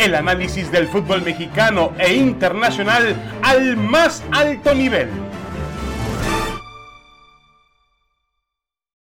El 0.00 0.16
análisis 0.16 0.72
del 0.72 0.88
fútbol 0.88 1.22
mexicano 1.22 1.92
e 1.96 2.12
internacional 2.14 3.14
al 3.44 3.76
más 3.76 4.24
alto 4.32 4.74
nivel 4.74 5.29